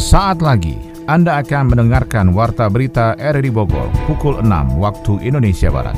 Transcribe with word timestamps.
Sesaat 0.00 0.40
lagi 0.40 0.80
Anda 1.04 1.44
akan 1.44 1.76
mendengarkan 1.76 2.32
Warta 2.32 2.72
Berita 2.72 3.12
RRI 3.20 3.52
Bogor 3.52 3.92
pukul 4.08 4.40
6 4.40 4.80
waktu 4.80 5.28
Indonesia 5.28 5.68
Barat. 5.68 5.92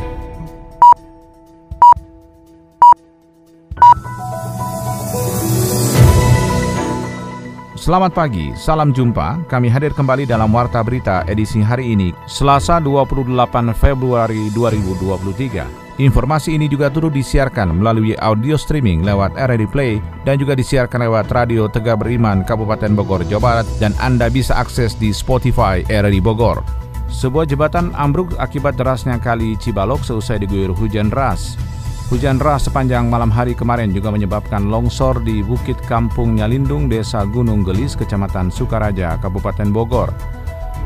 Selamat 7.78 8.10
pagi, 8.10 8.50
salam 8.58 8.90
jumpa. 8.90 9.46
Kami 9.46 9.70
hadir 9.70 9.94
kembali 9.94 10.26
dalam 10.26 10.50
Warta 10.50 10.82
Berita 10.82 11.22
edisi 11.30 11.62
hari 11.62 11.94
ini, 11.94 12.10
Selasa 12.26 12.82
28 12.82 13.70
Februari 13.70 14.50
2023. 14.50 15.81
Informasi 16.00 16.56
ini 16.56 16.72
juga 16.72 16.88
turut 16.88 17.12
disiarkan 17.12 17.76
melalui 17.76 18.16
audio 18.16 18.56
streaming 18.56 19.04
lewat 19.04 19.36
RRD 19.36 19.68
Play 19.68 20.00
dan 20.24 20.40
juga 20.40 20.56
disiarkan 20.56 21.04
lewat 21.04 21.28
Radio 21.28 21.68
Tegak 21.68 22.00
Beriman 22.00 22.48
Kabupaten 22.48 22.96
Bogor, 22.96 23.20
Jawa 23.28 23.60
Barat 23.60 23.68
dan 23.76 23.92
Anda 24.00 24.32
bisa 24.32 24.56
akses 24.56 24.96
di 24.96 25.12
Spotify 25.12 25.84
RRD 25.92 26.24
Bogor. 26.24 26.64
Sebuah 27.12 27.44
jembatan 27.44 27.92
ambruk 27.92 28.32
akibat 28.40 28.80
derasnya 28.80 29.20
kali 29.20 29.52
Cibalok 29.60 30.00
seusai 30.00 30.40
diguyur 30.40 30.72
hujan 30.72 31.12
deras. 31.12 31.60
Hujan 32.08 32.40
deras 32.40 32.64
sepanjang 32.64 33.12
malam 33.12 33.28
hari 33.28 33.52
kemarin 33.52 33.92
juga 33.92 34.08
menyebabkan 34.08 34.72
longsor 34.72 35.20
di 35.20 35.44
Bukit 35.44 35.76
Kampung 35.84 36.40
Nyalindung, 36.40 36.88
Desa 36.88 37.28
Gunung 37.28 37.68
Gelis, 37.68 37.92
Kecamatan 38.00 38.48
Sukaraja, 38.48 39.20
Kabupaten 39.20 39.68
Bogor. 39.68 40.08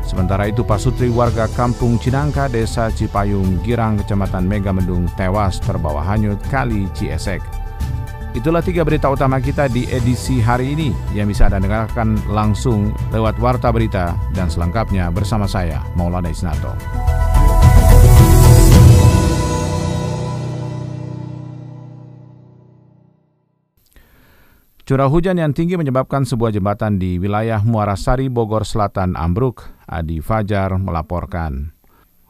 Sementara 0.07 0.47
itu 0.47 0.63
Pasutri 0.63 1.11
warga 1.11 1.51
Kampung 1.51 1.99
Cinangka, 1.99 2.47
Desa 2.47 2.87
Cipayung, 2.87 3.59
Girang, 3.59 3.99
Kecamatan 3.99 4.47
Megamendung 4.47 5.11
tewas 5.19 5.59
terbawa 5.59 5.99
hanyut 5.99 6.39
kali 6.47 6.87
Ciesek. 6.95 7.43
Itulah 8.31 8.63
tiga 8.63 8.87
berita 8.87 9.11
utama 9.11 9.43
kita 9.43 9.67
di 9.67 9.83
edisi 9.91 10.39
hari 10.39 10.71
ini 10.77 10.95
yang 11.11 11.27
bisa 11.27 11.51
Anda 11.51 11.59
dengarkan 11.59 12.31
langsung 12.31 12.95
lewat 13.11 13.35
Warta 13.41 13.67
Berita 13.73 14.15
dan 14.31 14.47
selengkapnya 14.47 15.11
bersama 15.11 15.43
saya, 15.43 15.83
Maulana 15.97 16.31
Isnato. 16.31 17.06
Curah 24.87 25.11
hujan 25.11 25.35
yang 25.35 25.51
tinggi 25.51 25.75
menyebabkan 25.75 26.23
sebuah 26.23 26.55
jembatan 26.55 26.95
di 26.95 27.19
wilayah 27.19 27.59
Muara 27.59 27.99
Sari, 27.99 28.31
Bogor 28.31 28.63
Selatan 28.63 29.19
ambruk. 29.19 29.67
Adi 29.83 30.23
Fajar 30.23 30.79
melaporkan. 30.79 31.76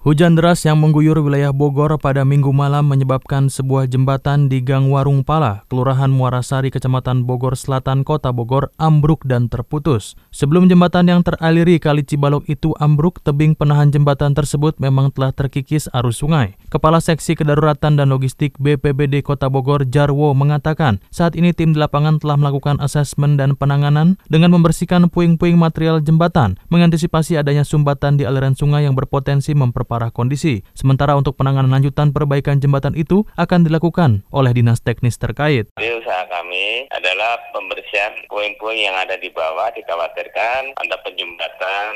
Hujan 0.07 0.39
deras 0.39 0.63
yang 0.63 0.79
mengguyur 0.79 1.19
wilayah 1.19 1.51
Bogor 1.51 1.91
pada 1.99 2.23
minggu 2.23 2.47
malam 2.55 2.87
menyebabkan 2.87 3.51
sebuah 3.51 3.91
jembatan 3.91 4.47
di 4.47 4.63
Gang 4.63 4.87
Warung 4.87 5.19
Pala, 5.19 5.67
Kelurahan 5.67 6.07
Muarasari, 6.07 6.71
Kecamatan 6.71 7.27
Bogor 7.27 7.59
Selatan, 7.59 8.07
Kota 8.07 8.31
Bogor, 8.31 8.71
ambruk 8.79 9.27
dan 9.27 9.51
terputus. 9.51 10.15
Sebelum 10.31 10.71
jembatan 10.71 11.11
yang 11.11 11.27
teraliri 11.27 11.75
Kali 11.75 12.07
Cibalok 12.07 12.47
itu 12.47 12.71
ambruk, 12.79 13.19
tebing 13.19 13.51
penahan 13.51 13.91
jembatan 13.91 14.31
tersebut 14.31 14.79
memang 14.79 15.11
telah 15.11 15.35
terkikis 15.35 15.91
arus 15.91 16.23
sungai. 16.23 16.55
Kepala 16.71 17.03
Seksi 17.03 17.35
Kedaruratan 17.35 17.99
dan 17.99 18.07
Logistik 18.07 18.55
BPBD 18.63 19.19
Kota 19.27 19.51
Bogor, 19.51 19.83
Jarwo, 19.91 20.31
mengatakan 20.31 21.03
saat 21.11 21.35
ini 21.35 21.51
tim 21.51 21.75
di 21.75 21.83
lapangan 21.83 22.23
telah 22.23 22.39
melakukan 22.39 22.79
asesmen 22.79 23.35
dan 23.35 23.59
penanganan 23.59 24.15
dengan 24.31 24.55
membersihkan 24.55 25.11
puing-puing 25.11 25.59
material 25.59 25.99
jembatan, 25.99 26.55
mengantisipasi 26.71 27.35
adanya 27.35 27.67
sumbatan 27.67 28.15
di 28.15 28.23
aliran 28.23 28.55
sungai 28.55 28.87
yang 28.87 28.95
berpotensi 28.95 29.51
memperparah 29.51 29.96
memperparah 29.97 30.13
kondisi. 30.13 30.61
Sementara 30.77 31.17
untuk 31.17 31.33
penanganan 31.33 31.73
lanjutan 31.73 32.13
perbaikan 32.13 32.61
jembatan 32.61 32.93
itu 32.93 33.25
akan 33.33 33.65
dilakukan 33.65 34.21
oleh 34.29 34.53
dinas 34.53 34.85
teknis 34.85 35.17
terkait. 35.17 35.65
Jadi 35.73 35.89
usaha 35.97 36.23
kami 36.29 36.85
adalah 36.93 37.41
pembersihan 37.49 38.13
puing-puing 38.29 38.85
yang 38.85 38.93
ada 38.93 39.17
di 39.17 39.33
bawah 39.33 39.73
dikhawatirkan 39.73 40.77
ada 40.77 40.95
penjembatan 41.01 41.91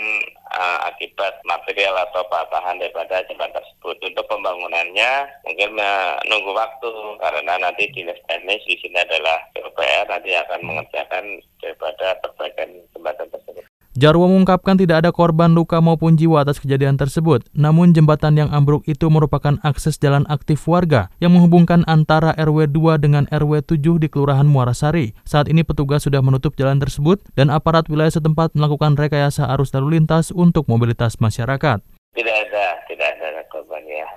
uh, 0.50 0.80
akibat 0.90 1.38
material 1.46 1.94
atau 2.10 2.26
patahan 2.26 2.82
daripada 2.82 3.22
jembatan 3.30 3.62
tersebut. 3.62 4.02
Untuk 4.02 4.26
pembangunannya 4.26 5.30
mungkin 5.46 5.78
menunggu 5.78 6.52
waktu 6.58 6.90
karena 7.22 7.54
nanti 7.62 7.86
dinas 7.94 8.18
teknis 8.26 8.66
di 8.66 8.76
sini 8.82 8.98
adalah 8.98 9.38
PUPR 9.54 10.10
nanti 10.10 10.34
akan 10.34 10.60
mengerjakan 10.66 11.24
daripada 11.62 12.18
perbaikan 12.26 12.70
jembatan 12.98 13.30
tersebut. 13.30 13.71
Jarwo 13.92 14.24
mengungkapkan 14.24 14.80
tidak 14.80 15.04
ada 15.04 15.12
korban 15.12 15.52
luka 15.52 15.84
maupun 15.84 16.16
jiwa 16.16 16.48
atas 16.48 16.64
kejadian 16.64 16.96
tersebut. 16.96 17.44
Namun 17.52 17.92
jembatan 17.92 18.40
yang 18.40 18.48
ambruk 18.48 18.88
itu 18.88 19.12
merupakan 19.12 19.60
akses 19.68 20.00
jalan 20.00 20.24
aktif 20.32 20.64
warga 20.64 21.12
yang 21.20 21.36
menghubungkan 21.36 21.84
antara 21.92 22.32
RW 22.40 22.72
2 22.72 23.04
dengan 23.04 23.28
RW 23.28 23.60
7 23.68 24.00
di 24.00 24.08
Kelurahan 24.08 24.48
Muarasari. 24.48 25.12
Saat 25.28 25.52
ini 25.52 25.68
petugas 25.68 26.08
sudah 26.08 26.24
menutup 26.24 26.56
jalan 26.56 26.80
tersebut 26.80 27.20
dan 27.36 27.52
aparat 27.52 27.92
wilayah 27.92 28.16
setempat 28.16 28.56
melakukan 28.56 28.96
rekayasa 28.96 29.52
arus 29.60 29.76
lalu 29.76 30.00
lintas 30.00 30.32
untuk 30.32 30.72
mobilitas 30.72 31.20
masyarakat. 31.20 31.84
Tidak 32.16 32.36
ada, 32.48 32.66
tidak 32.88 33.12
ada 33.20 33.44
korban 33.52 33.84
ya. 33.84 34.08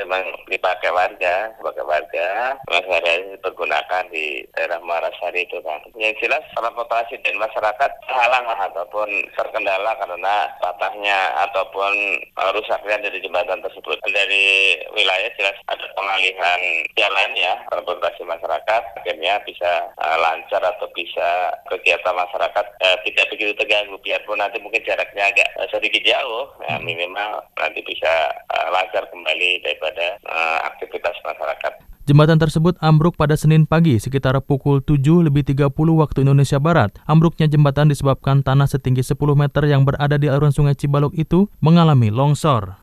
Memang 0.00 0.24
dipakai 0.60 0.92
warga, 0.92 1.48
sebagai 1.56 1.88
warga, 1.88 2.28
masyarakat 2.68 3.40
dipergunakan 3.40 4.04
di 4.12 4.44
daerah 4.52 4.76
Marasari 4.84 5.48
itu 5.48 5.56
kan. 5.64 5.80
Yang 5.96 6.28
jelas 6.28 6.44
transportasi 6.52 7.16
dan 7.24 7.40
masyarakat 7.40 7.90
terhalang 8.04 8.44
ataupun 8.68 9.08
terkendala 9.40 9.96
karena 9.96 10.52
patahnya 10.60 11.32
ataupun 11.48 12.20
rusaknya 12.52 13.08
dari 13.08 13.24
jembatan 13.24 13.64
tersebut. 13.64 13.96
Dari 14.04 14.76
wilayah 14.92 15.32
jelas 15.40 15.56
ada 15.72 15.86
pengalihan 15.96 16.60
jalan 16.92 17.30
ya, 17.32 17.56
transportasi 17.72 18.20
masyarakat 18.28 18.82
akhirnya 19.00 19.40
bisa 19.46 19.88
uh, 19.96 20.18
lancar 20.18 20.60
atau 20.60 20.90
bisa 20.92 21.54
kegiatan 21.70 22.14
masyarakat 22.14 22.66
uh, 22.82 22.96
tidak 23.06 23.26
begitu 23.30 23.52
terganggu 23.56 23.96
biarpun 24.02 24.38
nanti 24.38 24.58
mungkin 24.58 24.82
jaraknya 24.82 25.30
agak 25.30 25.48
uh, 25.56 25.68
sedikit 25.70 26.02
jauh 26.02 26.50
ya 26.66 26.76
minimal 26.82 27.40
nanti 27.56 27.80
bisa 27.86 28.34
uh, 28.50 28.68
lancar 28.74 29.06
kembali 29.10 29.62
daripada 29.62 30.18
uh, 30.26 30.49
aktivitas 30.66 31.14
masyarakat. 31.22 31.90
Jembatan 32.10 32.42
tersebut 32.42 32.74
ambruk 32.82 33.14
pada 33.14 33.38
Senin 33.38 33.70
pagi 33.70 33.94
sekitar 34.00 34.34
pukul 34.42 34.82
7 34.82 34.98
lebih 35.30 35.46
30 35.46 35.70
waktu 35.70 36.26
Indonesia 36.26 36.58
Barat. 36.58 36.90
Ambruknya 37.06 37.46
jembatan 37.46 37.86
disebabkan 37.86 38.42
tanah 38.42 38.66
setinggi 38.66 39.06
10 39.06 39.14
meter 39.38 39.62
yang 39.70 39.86
berada 39.86 40.18
di 40.18 40.26
aliran 40.26 40.50
sungai 40.50 40.74
Cibalok 40.74 41.14
itu 41.14 41.46
mengalami 41.62 42.10
longsor. 42.10 42.82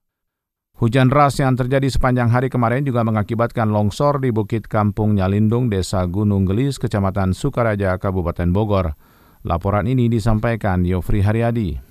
Hujan 0.77 1.09
deras 1.09 1.41
yang 1.41 1.57
terjadi 1.57 1.89
sepanjang 1.89 2.29
hari 2.29 2.53
kemarin 2.53 2.85
juga 2.85 3.01
mengakibatkan 3.01 3.67
longsor 3.73 4.21
di 4.21 4.29
Bukit 4.29 4.69
Kampung 4.69 5.17
Nyalindung, 5.17 5.73
Desa 5.73 6.05
Gunung 6.05 6.45
Gelis, 6.45 6.77
Kecamatan 6.77 7.33
Sukaraja, 7.33 7.97
Kabupaten 7.97 8.53
Bogor. 8.53 8.93
Laporan 9.41 9.89
ini 9.89 10.05
disampaikan 10.05 10.85
Yofri 10.85 11.25
Haryadi. 11.25 11.86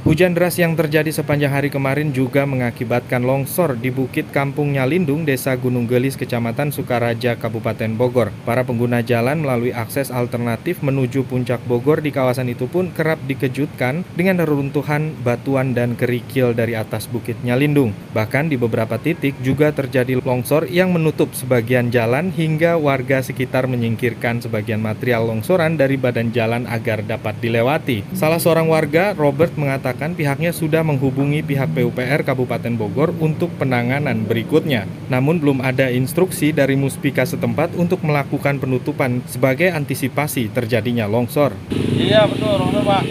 Hujan 0.00 0.32
deras 0.32 0.56
yang 0.56 0.72
terjadi 0.80 1.12
sepanjang 1.12 1.52
hari 1.52 1.68
kemarin 1.68 2.08
juga 2.08 2.48
mengakibatkan 2.48 3.20
longsor 3.20 3.76
di 3.76 3.92
Bukit 3.92 4.32
Kampung 4.32 4.72
Nyalindung, 4.72 5.28
Desa 5.28 5.52
Gunung 5.60 5.84
Gelis, 5.84 6.16
Kecamatan 6.16 6.72
Sukaraja, 6.72 7.36
Kabupaten 7.36 8.00
Bogor. 8.00 8.32
Para 8.48 8.64
pengguna 8.64 9.04
jalan 9.04 9.44
melalui 9.44 9.76
akses 9.76 10.08
alternatif 10.08 10.80
menuju 10.80 11.28
puncak 11.28 11.60
Bogor 11.68 12.00
di 12.00 12.16
kawasan 12.16 12.48
itu 12.48 12.64
pun 12.64 12.88
kerap 12.96 13.20
dikejutkan 13.28 14.00
dengan 14.16 14.40
reruntuhan 14.40 15.12
batuan 15.20 15.76
dan 15.76 15.92
kerikil 15.92 16.56
dari 16.56 16.72
atas 16.80 17.04
Bukit 17.04 17.36
Nyalindung. 17.44 17.92
Bahkan 18.16 18.48
di 18.48 18.56
beberapa 18.56 18.96
titik 18.96 19.36
juga 19.44 19.68
terjadi 19.68 20.16
longsor 20.24 20.64
yang 20.72 20.96
menutup 20.96 21.36
sebagian 21.36 21.92
jalan 21.92 22.32
hingga 22.32 22.80
warga 22.80 23.20
sekitar 23.20 23.68
menyingkirkan 23.68 24.40
sebagian 24.40 24.80
material 24.80 25.28
longsoran 25.28 25.76
dari 25.76 26.00
badan 26.00 26.32
jalan 26.32 26.64
agar 26.64 27.04
dapat 27.04 27.36
dilewati. 27.44 28.16
Salah 28.16 28.40
seorang 28.40 28.64
warga, 28.64 29.12
Robert, 29.12 29.52
mengatakan 29.60 29.89
mengatakan 29.90 30.14
pihaknya 30.14 30.54
sudah 30.54 30.86
menghubungi 30.86 31.42
pihak 31.42 31.74
PUPR 31.74 32.22
Kabupaten 32.22 32.78
Bogor 32.78 33.10
untuk 33.18 33.50
penanganan 33.58 34.22
berikutnya. 34.22 34.86
Namun 35.10 35.42
belum 35.42 35.58
ada 35.66 35.90
instruksi 35.90 36.54
dari 36.54 36.78
Muspika 36.78 37.26
setempat 37.26 37.74
untuk 37.74 37.98
melakukan 38.06 38.62
penutupan 38.62 39.18
sebagai 39.26 39.74
antisipasi 39.74 40.46
terjadinya 40.54 41.10
longsor. 41.10 41.58
Iya 41.74 42.30
betul, 42.30 42.54
longsor 42.54 42.86
Pak. 42.86 43.02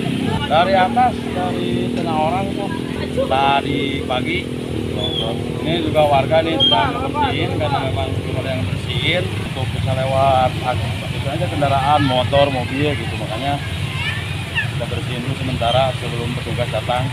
Dari 0.48 0.72
atas, 0.72 1.14
dari 1.36 1.92
tengah 2.00 2.16
orang 2.16 2.48
tuh 2.56 3.28
tadi 3.28 4.00
pagi. 4.08 4.40
Ini 5.60 5.84
juga 5.84 6.08
warga 6.08 6.40
nih 6.40 6.64
sedang 6.64 7.12
bersihin 7.12 7.60
karena 7.60 7.92
memang 7.92 8.08
belum 8.24 8.36
ada 8.40 8.50
yang 8.56 8.64
bersihin 8.64 9.24
untuk 9.52 9.68
bisa 9.76 9.92
lewat 10.00 10.50
itu 11.20 11.28
aja 11.28 11.46
kendaraan 11.52 12.02
motor 12.08 12.48
mobil 12.48 12.96
gitu 12.96 13.14
makanya 13.20 13.60
kita 14.80 14.96
bersihin 14.96 15.20
dulu 15.28 15.36
sementara 15.36 15.92
sebelum 16.00 16.32
petugas 16.40 16.72
datang 16.72 17.04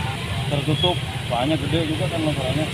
tertutup 0.47 0.95
soalnya 1.27 1.59
gede 1.59 1.91
juga 1.91 2.07
kan 2.07 2.19
longsorannya 2.23 2.65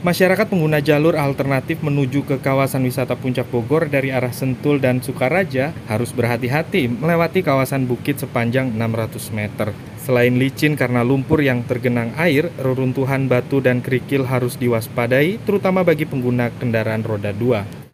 Masyarakat 0.00 0.46
pengguna 0.48 0.80
jalur 0.80 1.12
alternatif 1.12 1.84
menuju 1.84 2.24
ke 2.24 2.36
kawasan 2.40 2.88
wisata 2.88 3.12
Puncak 3.20 3.52
Bogor 3.52 3.92
dari 3.92 4.16
arah 4.16 4.32
Sentul 4.32 4.80
dan 4.80 5.04
Sukaraja 5.04 5.76
harus 5.92 6.14
berhati-hati 6.16 6.88
melewati 6.88 7.44
kawasan 7.44 7.84
bukit 7.84 8.16
sepanjang 8.16 8.72
600 8.72 9.36
meter. 9.36 9.76
Selain 10.00 10.32
licin 10.32 10.78
karena 10.78 11.04
lumpur 11.04 11.42
yang 11.42 11.66
tergenang 11.68 12.14
air, 12.16 12.48
reruntuhan 12.56 13.26
batu 13.26 13.58
dan 13.58 13.82
kerikil 13.82 14.24
harus 14.24 14.54
diwaspadai, 14.56 15.42
terutama 15.42 15.82
bagi 15.82 16.06
pengguna 16.06 16.54
kendaraan 16.54 17.02
roda 17.02 17.34
2. 17.34 17.85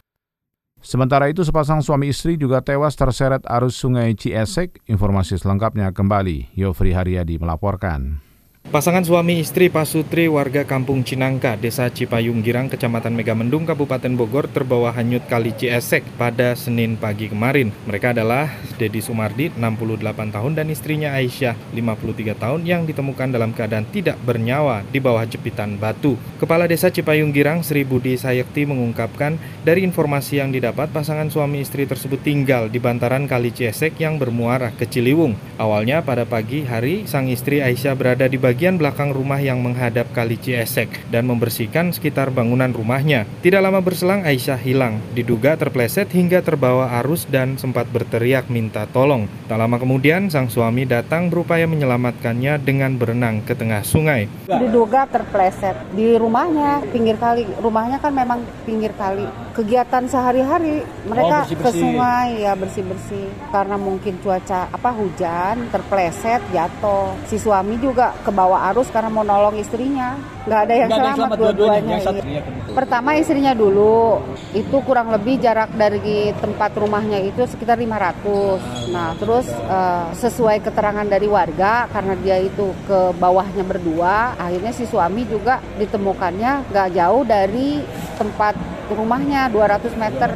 Sementara 0.83 1.31
itu 1.31 1.47
sepasang 1.47 1.79
suami 1.79 2.11
istri 2.11 2.35
juga 2.35 2.59
tewas 2.59 2.99
terseret 2.99 3.47
arus 3.47 3.79
sungai 3.79 4.19
Ciesek. 4.19 4.83
Informasi 4.91 5.39
selengkapnya 5.39 5.95
kembali, 5.95 6.59
Yofri 6.59 6.91
Haryadi 6.91 7.39
melaporkan. 7.39 8.32
Pasangan 8.63 9.03
suami 9.03 9.43
istri 9.43 9.69
Pasutri 9.69 10.31
warga 10.31 10.63
Kampung 10.63 11.03
Cinangka, 11.03 11.59
Desa 11.61 11.91
Cipayung 11.91 12.47
Girang, 12.47 12.71
Kecamatan 12.71 13.13
Megamendung, 13.13 13.69
Kabupaten 13.69 14.15
Bogor 14.17 14.49
terbawa 14.49 14.95
hanyut 14.97 15.27
kali 15.29 15.51
Ciesek 15.53 16.01
pada 16.15 16.57
Senin 16.57 16.97
pagi 16.97 17.29
kemarin. 17.29 17.69
Mereka 17.85 18.17
adalah 18.17 18.49
Dedi 18.81 19.05
Sumardi, 19.05 19.53
68 19.53 20.33
tahun, 20.33 20.53
dan 20.57 20.73
istrinya 20.73 21.13
Aisyah, 21.13 21.53
53 21.77 22.33
tahun, 22.33 22.65
yang 22.65 22.89
ditemukan 22.89 23.35
dalam 23.35 23.53
keadaan 23.53 23.85
tidak 23.93 24.17
bernyawa 24.25 24.87
di 24.89 25.05
bawah 25.05 25.27
jepitan 25.29 25.77
batu. 25.77 26.17
Kepala 26.41 26.65
Desa 26.65 26.89
Cipayung 26.89 27.35
Girang, 27.35 27.61
Sri 27.61 27.85
Budi 27.85 28.17
Sayekti 28.17 28.65
mengungkapkan, 28.65 29.37
dari 29.67 29.85
informasi 29.85 30.41
yang 30.41 30.49
didapat, 30.49 30.89
pasangan 30.89 31.29
suami 31.29 31.61
istri 31.61 31.85
tersebut 31.85 32.25
tinggal 32.25 32.73
di 32.73 32.81
bantaran 32.81 33.29
kali 33.29 33.53
Ciesek 33.53 34.01
yang 34.01 34.17
bermuara 34.17 34.73
ke 34.73 34.89
Ciliwung. 34.89 35.37
Awalnya 35.61 36.01
pada 36.01 36.25
pagi 36.25 36.65
hari, 36.65 37.05
sang 37.05 37.29
istri 37.29 37.61
Aisyah 37.61 37.93
berada 37.93 38.25
di 38.25 38.41
bagian 38.41 38.52
belakang 38.55 39.17
rumah 39.17 39.41
yang 39.41 39.65
menghadap 39.65 40.13
kali 40.13 40.37
Ciesek 40.37 41.09
dan 41.09 41.25
membersihkan 41.25 41.95
sekitar 41.97 42.29
bangunan 42.29 42.69
rumahnya. 42.69 43.25
Tidak 43.41 43.61
lama 43.63 43.81
berselang 43.81 44.23
Aisyah 44.29 44.61
hilang, 44.61 45.01
diduga 45.17 45.57
terpleset 45.57 46.13
hingga 46.13 46.45
terbawa 46.45 47.01
arus 47.01 47.25
dan 47.27 47.57
sempat 47.57 47.89
berteriak 47.89 48.53
minta 48.53 48.85
tolong. 48.91 49.31
Tak 49.49 49.57
lama 49.57 49.77
kemudian 49.81 50.29
sang 50.29 50.53
suami 50.53 50.85
datang 50.85 51.33
berupaya 51.33 51.65
menyelamatkannya 51.65 52.61
dengan 52.61 52.97
berenang 52.97 53.41
ke 53.43 53.57
tengah 53.57 53.81
sungai. 53.87 54.29
Diduga 54.49 55.09
terpleset 55.09 55.75
di 55.97 56.15
rumahnya, 56.17 56.85
pinggir 56.93 57.17
kali. 57.17 57.49
Rumahnya 57.61 57.99
kan 58.01 58.13
memang 58.13 58.45
pinggir 58.69 58.93
kali. 58.95 59.25
Kegiatan 59.53 60.09
sehari-hari 60.09 60.81
mereka 61.05 61.45
oh, 61.45 61.45
bersih 61.45 61.57
-bersih. 61.61 61.73
ke 61.77 61.81
sungai 61.81 62.29
ya 62.41 62.53
bersih-bersih 62.57 63.27
karena 63.53 63.77
mungkin 63.77 64.17
cuaca 64.25 64.73
apa 64.73 64.91
hujan 64.97 65.69
terpleset 65.69 66.41
jatuh. 66.51 67.13
Si 67.29 67.37
suami 67.37 67.77
juga 67.77 68.17
ke 68.25 68.31
bawa 68.43 68.75
arus 68.75 68.91
karena 68.91 69.07
mau 69.07 69.23
nolong 69.23 69.55
istrinya. 69.63 70.19
Nggak 70.43 70.61
ada 70.67 70.75
yang 70.75 70.89
Nggak 70.91 70.99
selamat, 70.99 71.17
selamat 71.19 71.39
dua-duanya. 71.39 71.97
Iya. 72.03 72.43
Pertama 72.75 73.11
istrinya 73.15 73.53
dulu, 73.55 74.19
itu 74.51 74.77
kurang 74.83 75.15
lebih 75.15 75.39
jarak 75.39 75.71
dari 75.79 76.35
tempat 76.43 76.75
rumahnya 76.75 77.23
itu 77.23 77.47
sekitar 77.47 77.79
500. 77.79 78.91
Nah 78.91 79.15
terus 79.15 79.47
uh, 79.71 80.11
sesuai 80.19 80.67
keterangan 80.67 81.07
dari 81.07 81.31
warga 81.31 81.87
karena 81.95 82.19
dia 82.19 82.43
itu 82.43 82.75
ke 82.91 83.15
bawahnya 83.23 83.63
berdua, 83.63 84.35
akhirnya 84.35 84.75
si 84.75 84.83
suami 84.91 85.23
juga 85.31 85.63
ditemukannya 85.79 86.75
nggak 86.75 86.89
jauh 86.99 87.23
dari 87.23 87.79
tempat 88.19 88.59
rumahnya 88.91 89.47
200 89.55 89.95
meter. 89.95 90.31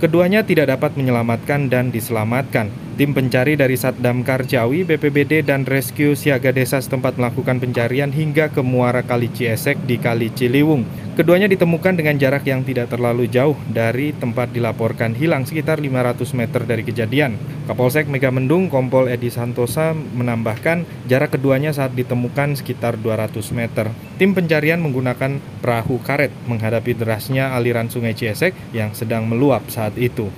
Keduanya 0.00 0.42
tidak 0.42 0.66
dapat 0.72 0.98
menyelamatkan 0.98 1.70
dan 1.70 1.94
diselamatkan. 1.94 2.72
Tim 3.02 3.18
pencari 3.18 3.58
dari 3.58 3.74
Satdam 3.74 4.22
Karjawi, 4.22 4.86
BPBD, 4.86 5.42
dan 5.42 5.66
Rescue 5.66 6.14
Siaga 6.14 6.54
Desa 6.54 6.78
setempat 6.78 7.18
melakukan 7.18 7.58
pencarian 7.58 8.14
hingga 8.14 8.46
ke 8.46 8.62
muara 8.62 9.02
Kali 9.02 9.26
Ciesek 9.26 9.74
di 9.90 9.98
Kali 9.98 10.30
Ciliwung. 10.30 10.86
Keduanya 11.18 11.50
ditemukan 11.50 11.98
dengan 11.98 12.14
jarak 12.14 12.46
yang 12.46 12.62
tidak 12.62 12.94
terlalu 12.94 13.26
jauh 13.26 13.58
dari 13.74 14.14
tempat 14.14 14.54
dilaporkan 14.54 15.18
hilang 15.18 15.42
sekitar 15.42 15.82
500 15.82 16.38
meter 16.38 16.62
dari 16.62 16.86
kejadian. 16.86 17.34
Kapolsek 17.66 18.06
Megamendung 18.06 18.70
Kompol 18.70 19.10
Edi 19.10 19.34
Santosa 19.34 19.98
menambahkan 19.98 20.86
jarak 21.10 21.34
keduanya 21.34 21.74
saat 21.74 21.98
ditemukan 21.98 22.54
sekitar 22.54 23.02
200 23.02 23.34
meter. 23.50 23.90
Tim 24.14 24.30
pencarian 24.30 24.78
menggunakan 24.78 25.42
perahu 25.58 25.98
karet 26.06 26.30
menghadapi 26.46 26.94
derasnya 26.94 27.50
aliran 27.50 27.90
sungai 27.90 28.14
Ciesek 28.14 28.54
yang 28.70 28.94
sedang 28.94 29.26
meluap 29.26 29.66
saat 29.74 29.98
itu. 29.98 30.30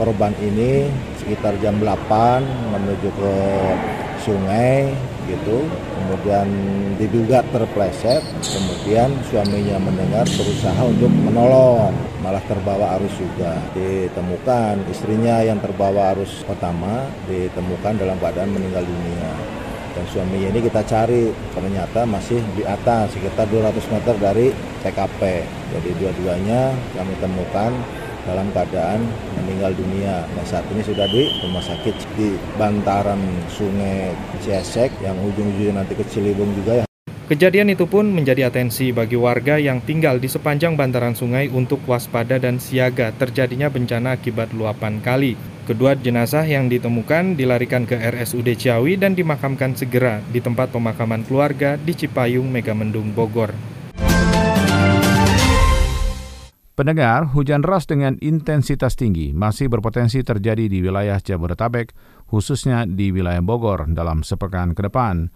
Korban 0.00 0.32
ini 0.40 0.88
sekitar 1.20 1.54
jam 1.60 1.76
8 1.78 2.42
menuju 2.72 3.08
ke 3.12 3.34
sungai 4.24 4.88
gitu. 5.28 5.62
Kemudian 5.68 6.48
diduga 6.96 7.44
terpleset. 7.52 8.24
Kemudian 8.42 9.12
suaminya 9.28 9.76
mendengar 9.78 10.26
berusaha 10.26 10.82
untuk 10.82 11.12
menolong. 11.12 11.92
Malah 12.24 12.42
terbawa 12.48 12.98
arus 12.98 13.14
juga. 13.18 13.58
Ditemukan 13.76 14.88
istrinya 14.88 15.44
yang 15.44 15.60
terbawa 15.60 16.16
arus 16.16 16.42
pertama 16.42 17.06
ditemukan 17.28 17.98
dalam 18.00 18.16
keadaan 18.18 18.50
meninggal 18.50 18.82
dunia. 18.82 19.32
Dan 19.92 20.04
suaminya 20.08 20.48
ini 20.56 20.60
kita 20.64 20.80
cari 20.88 21.28
ternyata 21.52 22.08
masih 22.08 22.40
di 22.56 22.64
atas 22.64 23.12
sekitar 23.12 23.44
200 23.52 23.92
meter 23.92 24.14
dari 24.16 24.48
TKP 24.80 25.20
jadi 25.72 25.90
dua-duanya 25.96 26.74
kami 26.92 27.14
temukan 27.22 27.72
dalam 28.26 28.46
keadaan 28.54 29.02
meninggal 29.42 29.74
dunia. 29.74 30.26
Nah 30.34 30.44
saat 30.46 30.66
ini 30.70 30.82
sudah 30.84 31.06
di 31.10 31.30
rumah 31.42 31.62
sakit 31.62 31.94
di 32.14 32.38
bantaran 32.54 33.20
sungai 33.50 34.14
Ciesek 34.42 34.90
yang 35.02 35.18
ujung-ujungnya 35.22 35.82
nanti 35.82 35.94
ke 35.98 36.04
Ciliwung 36.06 36.50
juga 36.58 36.82
ya. 36.82 36.86
Kejadian 37.32 37.72
itu 37.72 37.88
pun 37.88 38.12
menjadi 38.12 38.52
atensi 38.52 38.92
bagi 38.92 39.16
warga 39.16 39.56
yang 39.56 39.80
tinggal 39.80 40.20
di 40.20 40.28
sepanjang 40.28 40.76
bantaran 40.76 41.16
sungai 41.16 41.48
untuk 41.48 41.80
waspada 41.88 42.36
dan 42.36 42.60
siaga 42.60 43.08
terjadinya 43.16 43.72
bencana 43.72 44.20
akibat 44.20 44.52
luapan 44.52 45.00
kali. 45.00 45.32
Kedua 45.64 45.96
jenazah 45.96 46.44
yang 46.44 46.68
ditemukan 46.68 47.38
dilarikan 47.38 47.88
ke 47.88 47.94
RSUD 47.94 48.52
Ciawi 48.58 49.00
dan 49.00 49.16
dimakamkan 49.16 49.72
segera 49.72 50.20
di 50.28 50.44
tempat 50.44 50.74
pemakaman 50.74 51.24
keluarga 51.24 51.80
di 51.80 51.96
Cipayung, 51.96 52.52
Megamendung, 52.52 53.14
Bogor. 53.16 53.71
Pendengar, 56.72 57.36
hujan 57.36 57.60
deras 57.60 57.84
dengan 57.84 58.16
intensitas 58.24 58.96
tinggi 58.96 59.36
masih 59.36 59.68
berpotensi 59.68 60.24
terjadi 60.24 60.72
di 60.72 60.80
wilayah 60.80 61.20
Jabodetabek, 61.20 61.92
khususnya 62.24 62.88
di 62.88 63.12
wilayah 63.12 63.44
Bogor 63.44 63.84
dalam 63.92 64.24
sepekan 64.24 64.72
ke 64.72 64.88
depan. 64.88 65.28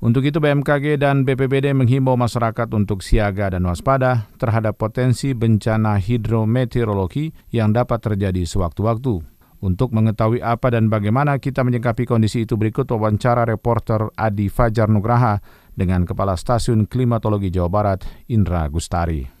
Untuk 0.00 0.24
itu 0.24 0.40
BMKG 0.40 0.96
dan 0.96 1.28
BPBD 1.28 1.76
menghimbau 1.76 2.16
masyarakat 2.16 2.72
untuk 2.72 3.04
siaga 3.04 3.52
dan 3.52 3.68
waspada 3.68 4.32
terhadap 4.40 4.80
potensi 4.80 5.36
bencana 5.36 6.00
hidrometeorologi 6.00 7.36
yang 7.52 7.76
dapat 7.76 8.08
terjadi 8.08 8.48
sewaktu-waktu. 8.48 9.20
Untuk 9.60 9.92
mengetahui 9.92 10.40
apa 10.40 10.72
dan 10.72 10.88
bagaimana 10.88 11.36
kita 11.36 11.68
menyikapi 11.68 12.08
kondisi 12.08 12.48
itu 12.48 12.56
berikut 12.56 12.88
wawancara 12.88 13.44
reporter 13.44 14.08
Adi 14.16 14.48
Fajar 14.48 14.88
Nugraha 14.88 15.36
dengan 15.76 16.08
Kepala 16.08 16.32
Stasiun 16.32 16.88
Klimatologi 16.88 17.52
Jawa 17.52 17.68
Barat, 17.68 18.08
Indra 18.32 18.64
Gustari 18.72 19.37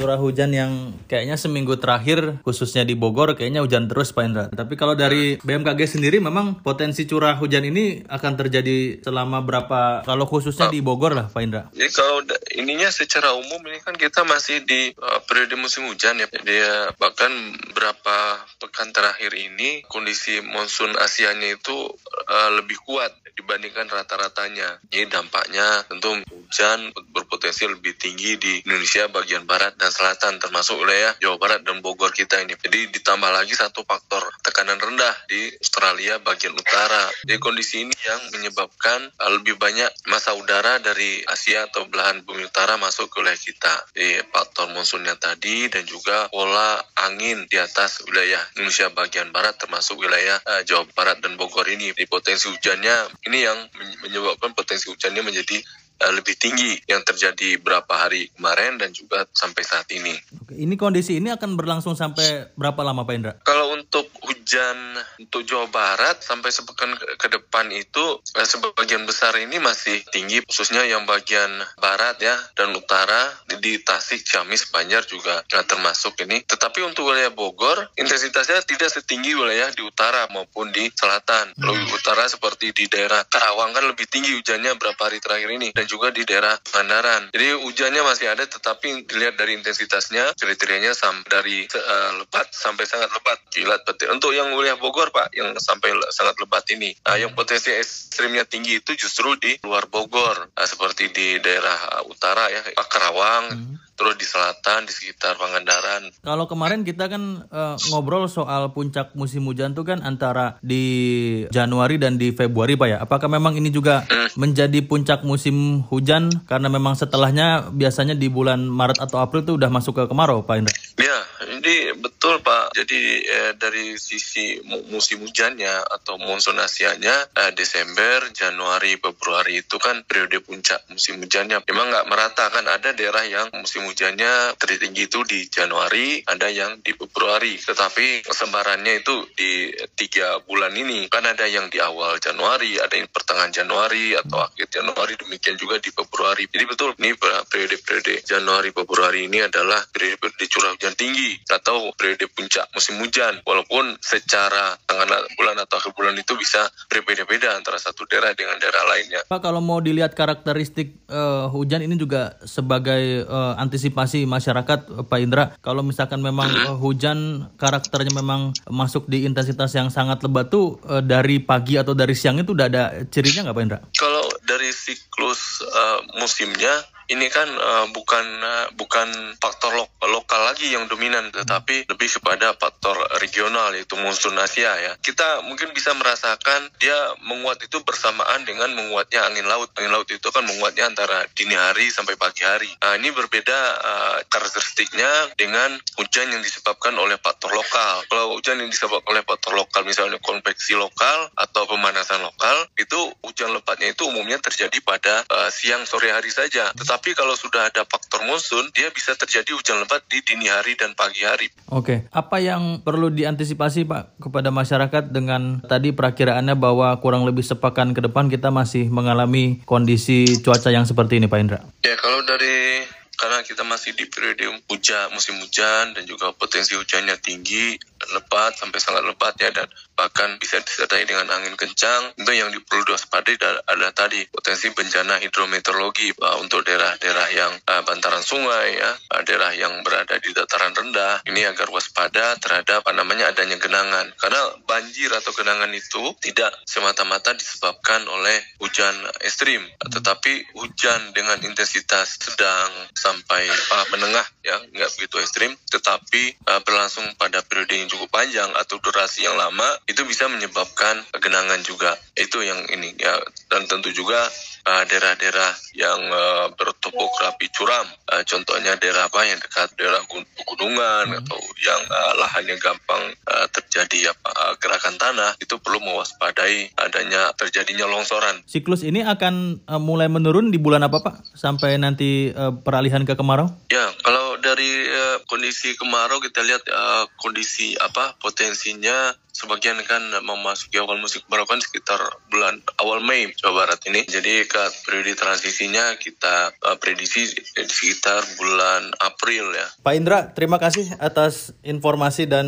curah 0.00 0.16
hujan 0.16 0.56
yang 0.56 0.96
kayaknya 1.04 1.36
seminggu 1.36 1.76
terakhir 1.76 2.40
khususnya 2.40 2.88
di 2.88 2.96
Bogor 2.96 3.36
kayaknya 3.36 3.60
hujan 3.60 3.84
terus 3.84 4.16
Pak 4.16 4.24
Indra. 4.24 4.44
Tapi 4.48 4.72
kalau 4.80 4.96
dari 4.96 5.36
BMKG 5.44 6.00
sendiri 6.00 6.24
memang 6.24 6.64
potensi 6.64 7.04
curah 7.04 7.36
hujan 7.36 7.68
ini 7.68 8.00
akan 8.08 8.32
terjadi 8.40 9.04
selama 9.04 9.44
berapa 9.44 10.08
kalau 10.08 10.24
khususnya 10.24 10.72
di 10.72 10.80
Bogor 10.80 11.12
lah 11.12 11.28
Pak 11.28 11.42
Indra. 11.44 11.68
Jadi 11.76 11.90
kalau 11.92 12.24
ininya 12.56 12.88
secara 12.88 13.36
umum 13.36 13.60
ini 13.68 13.84
kan 13.84 13.92
kita 13.92 14.24
masih 14.24 14.64
di 14.64 14.96
uh, 14.96 15.20
periode 15.28 15.60
musim 15.60 15.84
hujan 15.84 16.16
ya. 16.16 16.26
Jadi 16.32 16.54
ya, 16.56 16.96
bahkan 16.96 17.28
berapa 17.76 18.40
pekan 18.56 18.96
terakhir 18.96 19.36
ini 19.36 19.84
kondisi 19.84 20.40
monsun 20.40 20.96
Asianya 20.96 21.60
itu 21.60 21.76
uh, 22.24 22.50
lebih 22.56 22.80
kuat 22.88 23.12
dibandingkan 23.36 23.88
rata-ratanya. 23.88 24.80
Jadi 24.88 25.08
dampaknya 25.08 25.84
tentu 25.88 26.12
hujan 26.28 26.92
berpotensi 27.14 27.64
lebih 27.64 27.96
tinggi 27.96 28.36
di 28.36 28.52
Indonesia 28.66 29.08
bagian 29.08 29.48
barat 29.48 29.80
dan 29.80 29.89
selatan 29.90 30.38
termasuk 30.40 30.80
wilayah 30.80 31.12
Jawa 31.18 31.36
Barat 31.36 31.60
dan 31.66 31.82
Bogor 31.84 32.14
kita 32.14 32.40
ini. 32.40 32.54
Jadi 32.56 32.90
ditambah 32.94 33.30
lagi 33.30 33.52
satu 33.52 33.82
faktor 33.84 34.22
tekanan 34.40 34.78
rendah 34.78 35.14
di 35.26 35.50
Australia 35.58 36.22
bagian 36.22 36.54
utara. 36.54 37.10
Jadi 37.26 37.38
kondisi 37.42 37.84
ini 37.84 37.94
yang 38.06 38.20
menyebabkan 38.32 39.10
uh, 39.18 39.30
lebih 39.34 39.58
banyak 39.58 39.90
masa 40.08 40.32
udara 40.38 40.78
dari 40.80 41.22
Asia 41.26 41.66
atau 41.68 41.86
belahan 41.90 42.22
bumi 42.24 42.46
utara 42.46 42.78
masuk 42.78 43.10
ke 43.10 43.20
wilayah 43.20 43.40
kita. 43.40 43.74
Jadi 43.92 44.10
faktor 44.30 44.70
monsunnya 44.72 45.18
tadi 45.18 45.66
dan 45.68 45.84
juga 45.84 46.30
pola 46.30 46.80
angin 46.96 47.44
di 47.50 47.58
atas 47.58 48.06
wilayah 48.06 48.40
Indonesia 48.56 48.88
bagian 48.94 49.28
barat 49.34 49.58
termasuk 49.58 50.00
wilayah 50.00 50.38
uh, 50.46 50.62
Jawa 50.64 50.86
Barat 50.94 51.20
dan 51.20 51.34
Bogor 51.34 51.66
ini. 51.68 51.92
Di 51.92 52.06
potensi 52.06 52.48
hujannya 52.48 53.26
ini 53.26 53.38
yang 53.42 53.58
menyebabkan 54.06 54.54
potensi 54.54 54.88
hujannya 54.88 55.22
menjadi 55.26 55.58
uh, 56.00 56.12
lebih 56.16 56.34
tinggi 56.40 56.80
yang 56.88 57.04
terjadi 57.04 57.60
berapa 57.60 57.92
hari 57.92 58.32
kemarin 58.32 58.80
dan 58.80 58.90
juga 58.96 59.28
sampai 59.30 59.62
saat 59.62 59.86
ini. 59.92 60.16
Oke, 60.40 60.56
ini 60.56 60.74
kondisi 60.80 61.20
ini 61.20 61.28
akan 61.28 61.54
berlangsung 61.54 61.94
sampai 61.94 62.50
berapa 62.56 62.80
lama 62.80 63.04
Pak 63.04 63.14
Indra? 63.14 63.32
Kalau 63.44 63.76
untuk 63.76 64.08
hujan 64.24 64.76
untuk 65.20 65.44
Jawa 65.44 65.68
Barat 65.68 66.24
sampai 66.24 66.48
sepekan 66.50 66.96
ke, 66.96 67.28
depan 67.30 67.70
itu 67.70 68.18
eh, 68.34 68.46
sebagian 68.48 69.06
besar 69.06 69.36
ini 69.38 69.62
masih 69.62 70.02
tinggi 70.10 70.42
khususnya 70.42 70.82
yang 70.82 71.06
bagian 71.06 71.50
barat 71.78 72.18
ya 72.18 72.34
dan 72.58 72.74
utara 72.74 73.30
di, 73.46 73.78
Tasik, 73.80 74.26
Ciamis, 74.26 74.66
Banjar 74.74 75.06
juga 75.06 75.42
nah, 75.52 75.62
termasuk 75.62 76.18
ini. 76.26 76.42
Tetapi 76.42 76.82
untuk 76.86 77.10
wilayah 77.10 77.30
Bogor 77.30 77.90
intensitasnya 77.94 78.62
tidak 78.66 78.90
setinggi 78.90 79.34
wilayah 79.34 79.70
di 79.70 79.82
utara 79.82 80.26
maupun 80.30 80.70
di 80.74 80.90
selatan. 80.90 81.54
Kalau 81.54 81.74
di 81.74 81.86
utara 81.90 82.26
seperti 82.26 82.74
di 82.74 82.90
daerah 82.90 83.22
Karawang 83.26 83.74
kan 83.74 83.84
lebih 83.86 84.06
tinggi 84.10 84.34
hujannya 84.34 84.74
berapa 84.78 84.98
hari 84.98 85.18
terakhir 85.22 85.50
ini 85.54 85.70
dan 85.74 85.89
juga 85.90 86.14
di 86.14 86.22
daerah 86.22 86.54
Bandaran. 86.70 87.34
Jadi 87.34 87.58
hujannya 87.66 88.02
masih 88.06 88.30
ada 88.30 88.46
tetapi 88.46 89.10
dilihat 89.10 89.34
dari 89.34 89.58
intensitasnya 89.58 90.38
kriterianya 90.38 90.94
sampai 90.94 91.26
dari 91.26 91.58
uh, 91.66 92.22
lebat 92.22 92.46
sampai 92.54 92.86
sangat 92.86 93.10
lebat 93.10 93.38
kilat 93.50 93.82
petir. 93.82 94.06
Untuk 94.14 94.30
yang 94.30 94.54
wilayah 94.54 94.78
Bogor 94.78 95.10
Pak 95.10 95.34
yang 95.34 95.50
sampai 95.58 95.90
sangat 96.14 96.38
lebat 96.38 96.62
ini. 96.70 96.94
Nah, 97.02 97.18
yang 97.18 97.34
potensi 97.34 97.74
ekstrimnya 97.74 98.46
tinggi 98.46 98.78
itu 98.78 98.94
justru 98.94 99.34
di 99.40 99.58
luar 99.66 99.90
Bogor 99.90 100.49
nah, 100.60 100.68
seperti 100.68 101.08
di 101.08 101.40
daerah 101.40 102.04
utara 102.04 102.52
ya 102.52 102.60
Karawang 102.84 103.44
hmm 103.56 103.90
terus 104.00 104.16
di 104.16 104.24
selatan 104.24 104.88
di 104.88 104.92
sekitar 104.96 105.36
Pangandaran. 105.36 106.08
Kalau 106.24 106.48
kemarin 106.48 106.88
kita 106.88 107.12
kan 107.12 107.44
uh, 107.52 107.76
ngobrol 107.92 108.32
soal 108.32 108.72
puncak 108.72 109.12
musim 109.12 109.44
hujan 109.44 109.76
tuh 109.76 109.84
kan 109.84 110.00
antara 110.00 110.56
di 110.64 111.44
Januari 111.52 112.00
dan 112.00 112.16
di 112.16 112.32
Februari 112.32 112.80
Pak 112.80 112.88
ya. 112.88 112.96
Apakah 113.04 113.28
memang 113.28 113.60
ini 113.60 113.68
juga 113.68 114.08
hmm. 114.08 114.40
menjadi 114.40 114.80
puncak 114.88 115.20
musim 115.20 115.84
hujan 115.92 116.32
karena 116.48 116.72
memang 116.72 116.96
setelahnya 116.96 117.68
biasanya 117.76 118.16
di 118.16 118.32
bulan 118.32 118.64
Maret 118.64 119.04
atau 119.04 119.20
April 119.20 119.44
tuh 119.44 119.60
udah 119.60 119.68
masuk 119.68 119.92
ke 119.92 120.02
kemarau 120.08 120.48
Pak 120.48 120.56
Indra? 120.56 120.72
Ya, 120.96 121.18
ini 121.52 121.89
betul 122.00 122.40
Pak. 122.40 122.74
Jadi 122.74 123.00
eh, 123.22 123.52
dari 123.54 123.94
sisi 124.00 124.58
musim 124.88 125.22
hujannya 125.22 125.84
atau 125.86 126.16
monsun 126.16 126.58
Asianya 126.58 127.14
eh, 127.36 127.52
Desember, 127.52 128.32
Januari, 128.32 128.96
Februari 128.96 129.60
itu 129.60 129.76
kan 129.76 130.02
periode 130.08 130.40
puncak 130.40 130.88
musim 130.88 131.20
hujannya. 131.20 131.62
Memang 131.68 131.86
nggak 131.92 132.08
merata 132.08 132.48
kan 132.48 132.64
ada 132.66 132.96
daerah 132.96 133.24
yang 133.28 133.46
musim 133.54 133.84
hujannya 133.86 134.56
tertinggi 134.56 135.06
itu 135.06 135.20
di 135.28 135.46
Januari, 135.46 136.24
ada 136.24 136.48
yang 136.48 136.80
di 136.80 136.96
Februari. 136.96 137.60
Tetapi 137.60 138.24
sebarannya 138.26 139.04
itu 139.04 139.14
di 139.36 139.70
tiga 139.94 140.40
bulan 140.42 140.72
ini. 140.72 141.06
Kan 141.12 141.28
ada 141.28 141.44
yang 141.44 141.68
di 141.68 141.78
awal 141.78 142.16
Januari, 142.16 142.80
ada 142.80 142.96
yang 142.96 143.06
pertengahan 143.12 143.52
Januari 143.52 144.16
atau 144.16 144.40
akhir 144.40 144.66
Januari, 144.72 145.14
demikian 145.20 145.60
juga 145.60 145.76
di 145.76 145.92
Februari. 145.92 146.48
Jadi 146.48 146.64
betul, 146.64 146.96
ini 146.98 147.12
periode-periode 147.20 148.24
Januari, 148.24 148.72
Februari 148.72 149.28
ini 149.28 149.44
adalah 149.44 149.84
periode-periode 149.90 150.46
curah 150.48 150.72
hujan 150.74 150.94
tinggi 150.96 151.36
atau 151.50 151.89
periode 151.94 152.26
puncak 152.30 152.66
musim 152.74 152.98
hujan. 153.00 153.40
Walaupun 153.44 153.96
secara 154.02 154.76
tengah 154.84 155.06
bulan 155.36 155.56
atau 155.62 155.78
akhir 155.80 155.92
bulan 155.94 156.14
itu 156.18 156.34
bisa 156.36 156.66
berbeda-beda 156.90 157.56
antara 157.56 157.76
satu 157.80 158.06
daerah 158.06 158.32
dengan 158.34 158.56
daerah 158.58 158.84
lainnya. 158.90 159.20
Pak, 159.26 159.40
kalau 159.40 159.62
mau 159.62 159.78
dilihat 159.78 160.12
karakteristik 160.14 160.96
uh, 161.10 161.48
hujan 161.50 161.84
ini 161.84 161.96
juga 161.96 162.36
sebagai 162.44 163.24
uh, 163.26 163.56
antisipasi 163.58 164.24
masyarakat 164.24 165.08
Pak 165.08 165.18
Indra 165.20 165.54
kalau 165.60 165.84
misalkan 165.84 166.20
memang 166.22 166.48
uh, 166.48 166.76
hujan 166.76 167.50
karakternya 167.56 168.12
memang 168.14 168.56
masuk 168.68 169.06
di 169.06 169.24
intensitas 169.28 169.72
yang 169.74 169.88
sangat 169.92 170.22
lebat 170.24 170.48
tuh 170.48 170.80
uh, 170.86 171.02
dari 171.04 171.42
pagi 171.42 171.76
atau 171.76 171.92
dari 171.92 172.14
siang 172.16 172.40
itu 172.40 172.52
udah 172.52 172.66
ada 172.66 172.84
cirinya 173.08 173.48
nggak 173.50 173.56
Pak 173.56 173.64
Indra? 173.64 173.78
Kalau 173.96 174.26
dari 174.44 174.70
siklus 174.70 175.62
uh, 175.64 176.00
musimnya 176.18 176.72
ini 177.10 177.26
kan 177.26 177.50
uh, 177.50 177.86
bukan 177.90 178.26
uh, 178.40 178.66
bukan 178.78 179.08
faktor 179.42 179.74
lo 179.74 179.90
lokal 180.06 180.46
lagi 180.46 180.70
yang 180.70 180.86
dominan 180.86 181.30
tetapi 181.34 181.90
lebih 181.90 182.08
kepada 182.18 182.54
faktor 182.54 182.94
regional 183.18 183.74
yaitu 183.74 183.98
monsun 183.98 184.38
Asia 184.38 184.70
ya. 184.78 184.92
Kita 184.98 185.42
mungkin 185.46 185.74
bisa 185.74 185.90
merasakan 185.94 186.70
dia 186.78 186.94
menguat 187.26 187.62
itu 187.66 187.82
bersamaan 187.82 188.46
dengan 188.46 188.70
menguatnya 188.74 189.26
angin 189.26 189.46
laut. 189.46 189.70
Angin 189.78 189.90
laut 189.90 190.06
itu 190.06 190.28
kan 190.30 190.46
menguatnya 190.46 190.86
antara 190.86 191.26
dini 191.34 191.54
hari 191.58 191.90
sampai 191.90 192.14
pagi 192.14 192.46
hari. 192.46 192.70
Nah, 192.78 192.94
ini 193.00 193.10
berbeda 193.10 193.58
uh, 193.80 194.16
karakteristiknya 194.30 195.34
dengan 195.34 195.74
hujan 195.98 196.30
yang 196.30 196.42
disebabkan 196.44 196.94
oleh 196.94 197.18
faktor 197.18 197.50
lokal. 197.50 198.06
Kalau 198.06 198.38
hujan 198.38 198.62
yang 198.62 198.70
disebabkan 198.70 199.16
oleh 199.18 199.24
faktor 199.26 199.58
lokal 199.58 199.82
misalnya 199.82 200.22
konveksi 200.22 200.78
lokal 200.78 201.32
atau 201.34 201.66
pemanasan 201.66 202.22
lokal 202.22 202.68
itu 202.78 202.98
hujan 203.26 203.50
lebatnya 203.50 203.90
itu 203.90 204.06
umumnya 204.06 204.38
terjadi 204.38 204.78
pada 204.84 205.24
uh, 205.26 205.50
siang 205.50 205.82
sore 205.88 206.12
hari 206.12 206.30
saja. 206.30 206.70
Tetapi 206.76 206.99
tapi 207.00 207.16
kalau 207.16 207.32
sudah 207.32 207.72
ada 207.72 207.88
faktor 207.88 208.20
monsun, 208.28 208.68
dia 208.76 208.92
bisa 208.92 209.16
terjadi 209.16 209.56
hujan 209.56 209.80
lebat 209.80 210.04
di 210.12 210.20
dini 210.20 210.52
hari 210.52 210.76
dan 210.76 210.92
pagi 210.92 211.24
hari. 211.24 211.48
Oke, 211.72 212.04
apa 212.12 212.36
yang 212.44 212.84
perlu 212.84 213.08
diantisipasi 213.08 213.88
Pak 213.88 214.20
kepada 214.20 214.52
masyarakat 214.52 215.08
dengan 215.08 215.64
tadi 215.64 215.96
perakiraannya 215.96 216.52
bahwa 216.60 216.92
kurang 217.00 217.24
lebih 217.24 217.40
sepekan 217.40 217.96
ke 217.96 218.04
depan 218.04 218.28
kita 218.28 218.52
masih 218.52 218.92
mengalami 218.92 219.64
kondisi 219.64 220.44
cuaca 220.44 220.68
yang 220.68 220.84
seperti 220.84 221.16
ini 221.16 221.24
Pak 221.24 221.40
Indra? 221.40 221.64
Ya, 221.88 221.96
kalau 221.96 222.20
dari 222.28 222.84
karena 223.20 223.44
kita 223.44 223.60
masih 223.68 223.92
di 223.92 224.08
periode 224.08 224.48
hujan 224.64 225.12
musim 225.12 225.36
hujan 225.44 225.92
dan 225.92 226.08
juga 226.08 226.32
potensi 226.32 226.72
hujannya 226.72 227.20
tinggi 227.20 227.76
lebat 228.16 228.56
sampai 228.56 228.80
sangat 228.80 229.04
lebat 229.04 229.36
ya 229.36 229.52
dan 229.52 229.68
bahkan 229.92 230.40
bisa 230.40 230.56
disertai 230.64 231.04
dengan 231.04 231.28
angin 231.28 231.52
kencang. 231.52 232.16
Itu 232.16 232.32
yang 232.32 232.48
perlu 232.64 232.88
diwaspadai 232.88 233.36
adalah 233.68 233.92
tadi 233.92 234.24
potensi 234.32 234.72
bencana 234.72 235.20
hidrometeorologi 235.20 236.16
untuk 236.40 236.64
daerah-daerah 236.64 237.28
yang 237.36 237.52
uh, 237.68 237.84
bantaran 237.84 238.24
sungai 238.24 238.80
ya 238.80 238.88
uh, 238.88 239.22
daerah 239.28 239.52
yang 239.52 239.84
berada 239.84 240.16
di 240.16 240.32
dataran 240.32 240.72
rendah. 240.72 241.20
Ini 241.28 241.52
agar 241.52 241.68
waspada 241.68 242.40
terhadap 242.40 242.88
apa 242.88 242.96
namanya 242.96 243.28
adanya 243.28 243.60
genangan. 243.60 244.08
Karena 244.16 244.40
banjir 244.64 245.12
atau 245.12 245.36
genangan 245.36 245.68
itu 245.76 246.16
tidak 246.24 246.56
semata-mata 246.64 247.36
disebabkan 247.36 248.08
oleh 248.08 248.40
hujan 248.64 248.96
ekstrim 249.20 249.60
tetapi 249.90 250.54
hujan 250.54 251.10
dengan 251.12 251.40
intensitas 251.42 252.20
sedang 252.22 252.70
sampai 253.10 253.50
uh, 253.50 253.86
menengah 253.90 254.26
ya. 254.46 254.56
Nggak 254.70 254.90
begitu 254.94 255.16
ekstrim 255.18 255.50
tetapi 255.66 256.38
uh, 256.46 256.62
berlangsung 256.62 257.04
pada 257.18 257.42
periode 257.42 257.74
yang 257.74 257.90
cukup 257.90 258.08
panjang 258.14 258.48
atau 258.54 258.78
durasi 258.78 259.26
yang 259.26 259.34
lama 259.34 259.66
itu 259.90 260.06
bisa 260.06 260.30
menyebabkan 260.30 261.02
genangan 261.18 261.60
juga. 261.66 261.98
Itu 262.14 262.40
yang 262.46 262.70
ini 262.70 262.94
ya. 262.94 263.18
Dan 263.50 263.66
tentu 263.66 263.90
juga 263.90 264.22
daerah-daerah 264.64 265.50
yang 265.76 266.00
uh, 266.10 266.46
bertopografi 266.54 267.48
curam. 267.54 267.86
Uh, 268.10 268.22
contohnya 268.26 268.76
daerah 268.76 269.08
apa 269.08 269.20
yang 269.24 269.38
dekat 269.40 269.72
daerah 269.78 270.02
pegunungan 270.06 271.06
hmm. 271.14 271.20
atau 271.24 271.40
yang 271.62 271.82
uh, 271.88 272.12
lahannya 272.20 272.56
gampang 272.60 273.02
uh, 273.26 273.46
terjadi 273.54 274.12
apa 274.12 274.28
uh, 274.30 274.54
gerakan 274.60 274.96
tanah 275.00 275.30
itu 275.40 275.56
perlu 275.58 275.80
mewaspadai 275.80 276.74
adanya 276.76 277.32
terjadinya 277.36 277.88
longsoran. 277.88 278.42
Siklus 278.44 278.84
ini 278.84 279.00
akan 279.04 279.64
uh, 279.64 279.80
mulai 279.80 280.10
menurun 280.10 280.52
di 280.52 280.58
bulan 280.60 280.84
apa 280.84 281.00
Pak? 281.00 281.36
Sampai 281.36 281.80
nanti 281.80 282.30
uh, 282.34 282.52
peralihan 282.52 283.02
ke 283.06 283.16
kemarau? 283.16 283.48
Ya, 283.72 283.90
kalau 284.04 284.36
dari 284.40 284.88
uh, 284.88 285.22
kondisi 285.30 285.76
kemarau 285.76 286.18
kita 286.20 286.42
lihat 286.44 286.62
uh, 286.68 287.04
kondisi 287.20 287.76
apa 287.78 288.16
potensinya 288.18 289.14
sebagian 289.40 289.80
kan 289.88 290.04
memasuki 290.20 290.76
awal 290.76 291.00
musim 291.00 291.24
kemarau 291.24 291.48
kan 291.48 291.56
sekitar 291.64 291.96
bulan 292.28 292.60
awal 292.76 293.00
Mei 293.00 293.32
Jawa 293.40 293.64
Barat 293.64 293.80
ini. 293.88 294.04
Jadi 294.04 294.44
ke 294.44 294.62
periode 294.84 295.16
transisinya 295.16 295.96
kita 295.96 296.52
uh, 296.60 296.76
prediksi 296.76 297.24
di 297.32 297.64
sekitar 297.64 298.20
bulan 298.36 298.92
April 299.00 299.56
ya. 299.56 299.66
Pak 299.80 299.94
Indra, 299.96 300.18
terima 300.36 300.60
kasih 300.60 300.92
atas 301.00 301.56
informasi 301.64 302.28
dan 302.28 302.46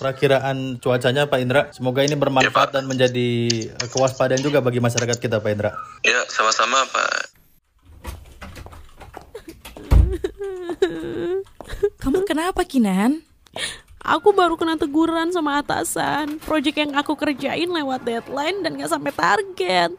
perakiraan 0.00 0.80
cuacanya 0.80 1.28
Pak 1.28 1.40
Indra. 1.44 1.62
Semoga 1.76 2.00
ini 2.00 2.16
bermanfaat 2.16 2.72
ya, 2.72 2.74
dan 2.80 2.88
menjadi 2.88 3.28
kewaspadaan 3.92 4.40
juga 4.40 4.64
bagi 4.64 4.80
masyarakat 4.80 5.20
kita 5.20 5.44
Pak 5.44 5.50
Indra. 5.52 5.76
Ya, 6.00 6.24
sama-sama 6.32 6.88
Pak. 6.88 7.36
Kamu 12.00 12.24
kenapa 12.24 12.64
Kinan? 12.64 13.20
Aku 14.00 14.32
baru 14.32 14.56
kena 14.56 14.80
teguran 14.80 15.28
sama 15.28 15.60
atasan. 15.60 16.40
Project 16.40 16.76
yang 16.80 16.96
aku 16.96 17.12
kerjain 17.20 17.68
lewat 17.68 18.00
deadline 18.08 18.64
dan 18.64 18.80
gak 18.80 18.88
sampai 18.88 19.12
target. 19.12 19.92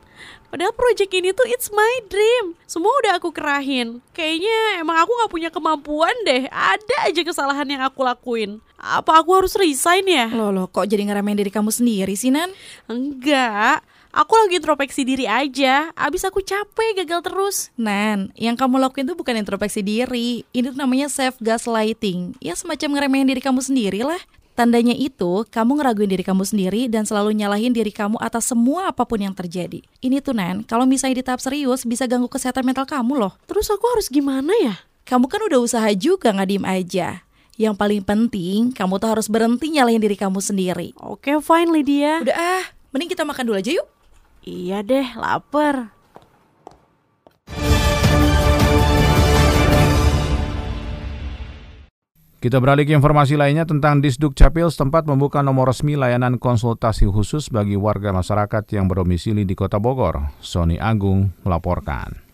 Padahal 0.49 0.73
project 0.73 1.13
ini 1.13 1.31
tuh 1.31 1.45
it's 1.47 1.69
my 1.69 1.93
dream. 2.09 2.57
Semua 2.65 2.91
udah 3.05 3.21
aku 3.21 3.29
kerahin. 3.29 4.01
Kayaknya 4.11 4.81
emang 4.81 4.99
aku 4.99 5.13
gak 5.21 5.31
punya 5.31 5.49
kemampuan 5.53 6.17
deh. 6.25 6.49
Ada 6.49 7.13
aja 7.13 7.21
kesalahan 7.21 7.69
yang 7.69 7.85
aku 7.85 8.01
lakuin. 8.01 8.57
Apa 8.81 9.21
aku 9.21 9.37
harus 9.37 9.53
resign 9.53 10.09
ya? 10.09 10.27
Loh, 10.33 10.49
loh 10.49 10.65
kok 10.65 10.89
jadi 10.89 11.05
ngeremehin 11.05 11.37
diri 11.37 11.53
kamu 11.53 11.69
sendiri 11.69 12.17
sih, 12.17 12.33
Nan? 12.33 12.49
Enggak. 12.89 13.85
Aku 14.11 14.35
lagi 14.35 14.59
introspeksi 14.59 15.07
diri 15.07 15.23
aja. 15.23 15.87
Abis 15.95 16.27
aku 16.27 16.43
capek 16.43 16.99
gagal 16.99 17.23
terus. 17.23 17.57
Nan, 17.79 18.35
yang 18.35 18.59
kamu 18.59 18.83
lakuin 18.83 19.07
tuh 19.07 19.15
bukan 19.15 19.39
introspeksi 19.39 19.79
diri. 19.79 20.43
Ini 20.51 20.75
tuh 20.75 20.79
namanya 20.83 21.07
self 21.07 21.39
gaslighting. 21.39 22.35
Ya 22.43 22.51
semacam 22.59 22.99
ngeremehin 22.99 23.31
diri 23.31 23.39
kamu 23.39 23.63
sendiri 23.63 24.03
lah. 24.03 24.19
Tandanya 24.51 24.91
itu, 24.91 25.47
kamu 25.47 25.79
ngeraguin 25.79 26.11
diri 26.11 26.27
kamu 26.27 26.43
sendiri 26.43 26.91
dan 26.91 27.07
selalu 27.07 27.31
nyalahin 27.39 27.71
diri 27.71 27.87
kamu 27.87 28.19
atas 28.19 28.51
semua 28.51 28.91
apa 28.91 29.07
pun 29.07 29.15
yang 29.15 29.31
terjadi. 29.31 29.79
Ini 30.03 30.19
tuh 30.19 30.35
Nan, 30.35 30.67
kalau 30.67 30.83
misalnya 30.83 31.23
di 31.23 31.25
tahap 31.25 31.39
serius 31.39 31.87
bisa 31.87 32.03
ganggu 32.03 32.27
kesehatan 32.27 32.67
mental 32.67 32.83
kamu 32.83 33.15
loh. 33.15 33.33
Terus 33.47 33.71
aku 33.71 33.87
harus 33.95 34.11
gimana 34.11 34.51
ya? 34.59 34.75
Kamu 35.07 35.31
kan 35.31 35.39
udah 35.47 35.59
usaha 35.63 35.87
juga 35.95 36.35
nggak 36.35 36.49
diem 36.51 36.65
aja. 36.67 37.23
Yang 37.55 37.75
paling 37.79 38.03
penting, 38.03 38.75
kamu 38.75 38.99
tuh 38.99 39.09
harus 39.15 39.31
berhenti 39.31 39.71
nyalahin 39.71 40.03
diri 40.03 40.19
kamu 40.19 40.43
sendiri. 40.43 40.91
Oke, 40.99 41.31
fine 41.39 41.71
Lydia. 41.71 42.19
Udah 42.19 42.35
ah, 42.35 42.63
mending 42.91 43.07
kita 43.07 43.23
makan 43.23 43.47
dulu 43.47 43.55
aja 43.55 43.71
yuk. 43.71 43.87
Iya 44.41 44.81
deh, 44.81 45.05
lapar. 45.13 45.93
Kita 52.41 52.57
beralih 52.57 52.89
ke 52.89 52.97
informasi 52.97 53.37
lainnya 53.37 53.69
tentang 53.69 54.01
Disduk 54.01 54.33
Capil 54.33 54.65
setempat 54.65 55.05
membuka 55.05 55.45
nomor 55.45 55.69
resmi 55.69 55.93
layanan 55.93 56.41
konsultasi 56.41 57.05
khusus 57.05 57.53
bagi 57.53 57.77
warga 57.77 58.09
masyarakat 58.09 58.65
yang 58.73 58.89
berdomisili 58.89 59.45
di 59.45 59.53
Kota 59.53 59.77
Bogor. 59.77 60.33
Sony 60.41 60.81
Agung 60.81 61.37
melaporkan. 61.45 62.30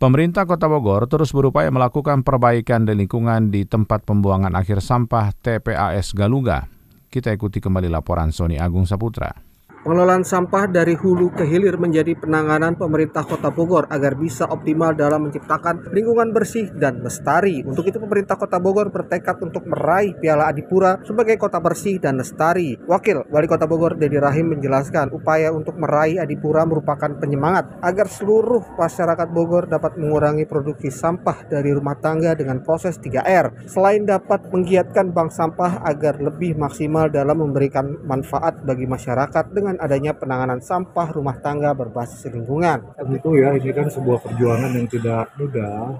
Pemerintah 0.00 0.48
Kota 0.48 0.64
Bogor 0.64 1.04
terus 1.12 1.28
berupaya 1.28 1.68
melakukan 1.68 2.24
perbaikan 2.24 2.88
di 2.88 2.96
lingkungan 2.96 3.52
di 3.52 3.68
tempat 3.68 4.08
pembuangan 4.08 4.56
akhir 4.56 4.80
sampah 4.80 5.36
TPAS 5.38 6.16
Galuga. 6.16 6.79
Kita 7.10 7.34
ikuti 7.34 7.58
kembali 7.58 7.90
laporan 7.90 8.30
Sony 8.30 8.54
Agung 8.54 8.86
Saputra. 8.86 9.49
Pengelolaan 9.80 10.28
sampah 10.28 10.68
dari 10.68 10.92
hulu 10.92 11.32
ke 11.32 11.48
hilir 11.48 11.80
menjadi 11.80 12.12
penanganan 12.12 12.76
pemerintah 12.76 13.24
Kota 13.24 13.48
Bogor 13.48 13.88
agar 13.88 14.12
bisa 14.12 14.44
optimal 14.44 14.92
dalam 14.92 15.24
menciptakan 15.24 15.88
lingkungan 15.96 16.36
bersih 16.36 16.68
dan 16.76 17.00
lestari. 17.00 17.64
Untuk 17.64 17.88
itu 17.88 17.96
pemerintah 17.96 18.36
Kota 18.36 18.60
Bogor 18.60 18.92
bertekad 18.92 19.40
untuk 19.40 19.64
meraih 19.64 20.12
Piala 20.20 20.52
Adipura 20.52 21.00
sebagai 21.00 21.40
kota 21.40 21.64
bersih 21.64 21.96
dan 21.96 22.20
lestari. 22.20 22.76
Wakil 22.84 23.24
Wali 23.32 23.48
Kota 23.48 23.64
Bogor 23.64 23.96
Dedi 23.96 24.20
Rahim 24.20 24.52
menjelaskan 24.52 25.16
upaya 25.16 25.48
untuk 25.48 25.80
meraih 25.80 26.20
Adipura 26.20 26.68
merupakan 26.68 27.16
penyemangat 27.16 27.80
agar 27.80 28.04
seluruh 28.04 28.60
masyarakat 28.76 29.32
Bogor 29.32 29.64
dapat 29.64 29.96
mengurangi 29.96 30.44
produksi 30.44 30.92
sampah 30.92 31.48
dari 31.48 31.72
rumah 31.72 31.96
tangga 31.96 32.36
dengan 32.36 32.60
proses 32.60 33.00
3R. 33.00 33.64
Selain 33.64 34.04
dapat 34.04 34.44
menggiatkan 34.52 35.08
bank 35.08 35.32
sampah 35.32 35.80
agar 35.88 36.20
lebih 36.20 36.52
maksimal 36.60 37.08
dalam 37.08 37.40
memberikan 37.40 37.96
manfaat 38.04 38.60
bagi 38.60 38.84
masyarakat 38.84 39.44
dengan 39.56 39.69
dengan 39.70 39.86
adanya 39.86 40.12
penanganan 40.18 40.58
sampah 40.58 41.14
rumah 41.14 41.38
tangga 41.38 41.70
berbasis 41.70 42.26
lingkungan. 42.26 42.90
Tentu 42.98 43.38
ya 43.38 43.54
ini 43.54 43.70
kan 43.70 43.86
sebuah 43.86 44.18
perjuangan 44.18 44.74
yang 44.74 44.90
tidak 44.90 45.30
mudah. 45.38 45.94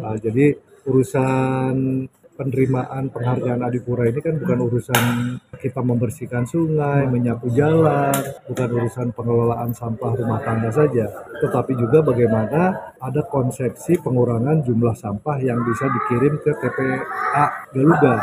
Nah, 0.00 0.16
jadi 0.16 0.56
urusan 0.88 1.74
penerimaan 2.40 3.12
penghargaan 3.12 3.60
Adipura 3.60 4.08
ini 4.08 4.24
kan 4.24 4.40
bukan 4.40 4.58
urusan 4.64 5.04
kita 5.60 5.84
membersihkan 5.84 6.48
sungai, 6.48 7.04
menyapu 7.04 7.52
jalan, 7.52 8.16
bukan 8.48 8.68
urusan 8.80 9.12
pengelolaan 9.12 9.76
sampah 9.76 10.16
rumah 10.16 10.40
tangga 10.40 10.72
saja, 10.72 11.04
tetapi 11.44 11.76
juga 11.76 12.00
bagaimana 12.00 12.96
ada 12.96 13.20
konsepsi 13.28 14.00
pengurangan 14.00 14.64
jumlah 14.64 14.96
sampah 14.96 15.36
yang 15.44 15.60
bisa 15.68 15.84
dikirim 15.84 16.40
ke 16.40 16.56
TPA 16.56 17.46
Galuga 17.76 18.16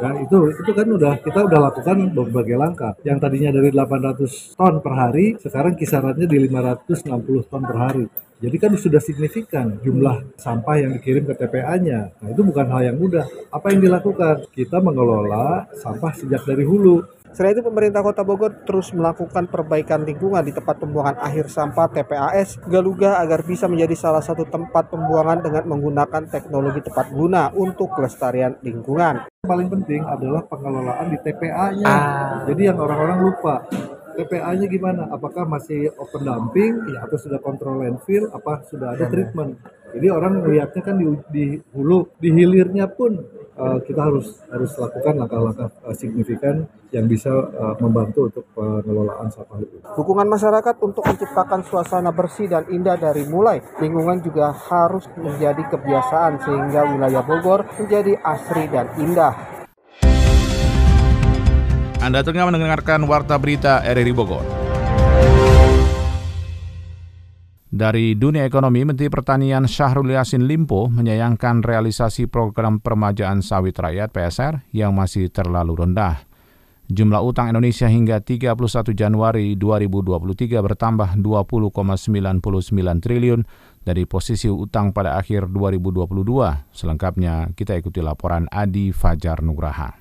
ya 0.00 0.16
itu 0.16 0.38
itu 0.48 0.70
kan 0.72 0.88
udah 0.88 1.14
kita 1.20 1.40
udah 1.44 1.60
lakukan 1.60 1.96
berbagai 2.16 2.56
langkah. 2.56 2.96
Yang 3.04 3.18
tadinya 3.20 3.50
dari 3.52 3.68
800 3.68 4.56
ton 4.56 4.74
per 4.80 4.94
hari 4.96 5.36
sekarang 5.36 5.76
kisarannya 5.76 6.24
di 6.24 6.48
560 6.48 7.52
ton 7.52 7.62
per 7.68 7.76
hari 7.76 8.04
jadi 8.40 8.56
kan 8.56 8.72
sudah 8.72 9.04
signifikan 9.04 9.76
jumlah 9.84 10.24
sampah 10.40 10.80
yang 10.80 10.96
dikirim 10.96 11.28
ke 11.28 11.36
TPA-nya. 11.36 12.08
Nah 12.24 12.28
itu 12.32 12.40
bukan 12.40 12.72
hal 12.72 12.88
yang 12.88 12.96
mudah. 12.96 13.28
Apa 13.52 13.76
yang 13.76 13.84
dilakukan? 13.84 14.48
Kita 14.48 14.80
mengelola 14.80 15.68
sampah 15.76 16.12
sejak 16.16 16.48
dari 16.48 16.64
hulu 16.64 17.04
Selain 17.30 17.54
itu, 17.54 17.62
pemerintah 17.62 18.02
Kota 18.02 18.26
Bogor 18.26 18.66
terus 18.66 18.90
melakukan 18.90 19.46
perbaikan 19.46 20.02
lingkungan 20.02 20.42
di 20.42 20.50
tempat 20.50 20.82
pembuangan 20.82 21.22
akhir 21.22 21.46
sampah 21.46 21.86
TPAS 21.86 22.58
Galuga 22.66 23.22
agar 23.22 23.46
bisa 23.46 23.70
menjadi 23.70 23.94
salah 23.94 24.22
satu 24.22 24.42
tempat 24.50 24.90
pembuangan 24.90 25.38
dengan 25.38 25.62
menggunakan 25.70 26.26
teknologi 26.26 26.82
tepat 26.82 27.14
guna 27.14 27.54
untuk 27.54 27.94
kelestarian 27.94 28.58
lingkungan. 28.66 29.30
Paling 29.46 29.68
penting 29.70 30.02
adalah 30.02 30.42
pengelolaan 30.42 31.06
di 31.06 31.18
TPA-nya. 31.22 31.86
Ah. 31.86 32.42
Jadi 32.50 32.62
yang 32.66 32.82
orang-orang 32.82 33.18
lupa. 33.22 33.54
TPA-nya 34.20 34.68
gimana? 34.68 35.08
Apakah 35.08 35.48
masih 35.48 35.88
open 35.96 36.28
dumping 36.28 36.76
ya, 36.92 37.08
atau 37.08 37.16
sudah 37.16 37.40
kontrol 37.40 37.80
landfill? 37.80 38.28
Apa 38.36 38.68
sudah 38.68 38.92
ada 38.92 39.08
treatment? 39.08 39.56
Jadi 39.90 40.06
orang 40.12 40.44
melihatnya 40.44 40.82
kan 40.84 40.94
di, 41.00 41.06
di 41.32 41.44
hulu, 41.74 42.06
di 42.20 42.30
hilirnya 42.30 42.86
pun 42.86 43.18
uh, 43.58 43.78
kita 43.82 44.00
harus 44.06 44.38
harus 44.46 44.70
lakukan 44.78 45.14
langkah-langkah 45.18 45.68
uh, 45.82 45.94
signifikan 45.96 46.62
yang 46.90 47.06
bisa 47.06 47.30
uh, 47.30 47.74
membantu 47.78 48.30
untuk 48.30 48.44
pengelolaan 48.54 49.30
sampah 49.30 49.58
itu. 49.62 49.78
Dukungan 49.94 50.26
masyarakat 50.30 50.74
untuk 50.82 51.02
menciptakan 51.06 51.60
suasana 51.66 52.10
bersih 52.14 52.46
dan 52.50 52.66
indah 52.70 52.98
dari 52.98 53.26
mulai 53.26 53.58
lingkungan 53.78 54.22
juga 54.22 54.54
harus 54.54 55.06
menjadi 55.18 55.62
kebiasaan 55.70 56.38
sehingga 56.42 56.86
wilayah 56.86 57.22
Bogor 57.26 57.66
menjadi 57.78 58.14
asri 58.22 58.70
dan 58.70 58.90
indah. 58.98 59.59
Anda 62.00 62.24
tengah 62.24 62.48
mendengarkan 62.48 63.04
Warta 63.04 63.36
Berita 63.36 63.84
RRI 63.84 64.16
Bogor. 64.16 64.40
Dari 67.68 68.16
dunia 68.16 68.48
ekonomi, 68.48 68.88
Menteri 68.88 69.12
Pertanian 69.12 69.68
Syahrul 69.68 70.16
Yassin 70.16 70.48
Limpo 70.48 70.88
menyayangkan 70.88 71.60
realisasi 71.60 72.24
program 72.24 72.80
permajaan 72.80 73.44
sawit 73.44 73.76
rakyat 73.76 74.16
PSR 74.16 74.64
yang 74.72 74.96
masih 74.96 75.28
terlalu 75.28 75.76
rendah. 75.76 76.24
Jumlah 76.88 77.20
utang 77.20 77.52
Indonesia 77.52 77.84
hingga 77.84 78.24
31 78.24 78.96
Januari 78.96 79.60
2023 79.60 80.56
bertambah 80.56 81.20
20,99 81.20 83.04
triliun 83.04 83.40
dari 83.84 84.08
posisi 84.08 84.48
utang 84.48 84.96
pada 84.96 85.20
akhir 85.20 85.52
2022. 85.52 86.08
Selengkapnya 86.72 87.52
kita 87.52 87.76
ikuti 87.76 88.00
laporan 88.00 88.48
Adi 88.48 88.88
Fajar 88.88 89.44
Nugraha. 89.44 89.99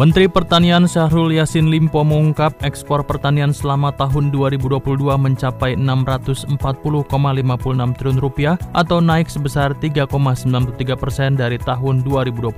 Menteri 0.00 0.32
Pertanian 0.32 0.88
Syahrul 0.88 1.28
Yassin 1.36 1.68
Limpo 1.68 2.00
mengungkap 2.00 2.64
ekspor 2.64 3.04
pertanian 3.04 3.52
selama 3.52 3.92
tahun 3.92 4.32
2022 4.32 4.96
mencapai 4.96 5.76
640,56 5.76 6.56
triliun 8.00 8.16
rupiah 8.24 8.56
atau 8.72 9.04
naik 9.04 9.28
sebesar 9.28 9.76
3,93 9.76 10.96
persen 10.96 11.36
dari 11.36 11.60
tahun 11.60 12.00
2021. 12.00 12.48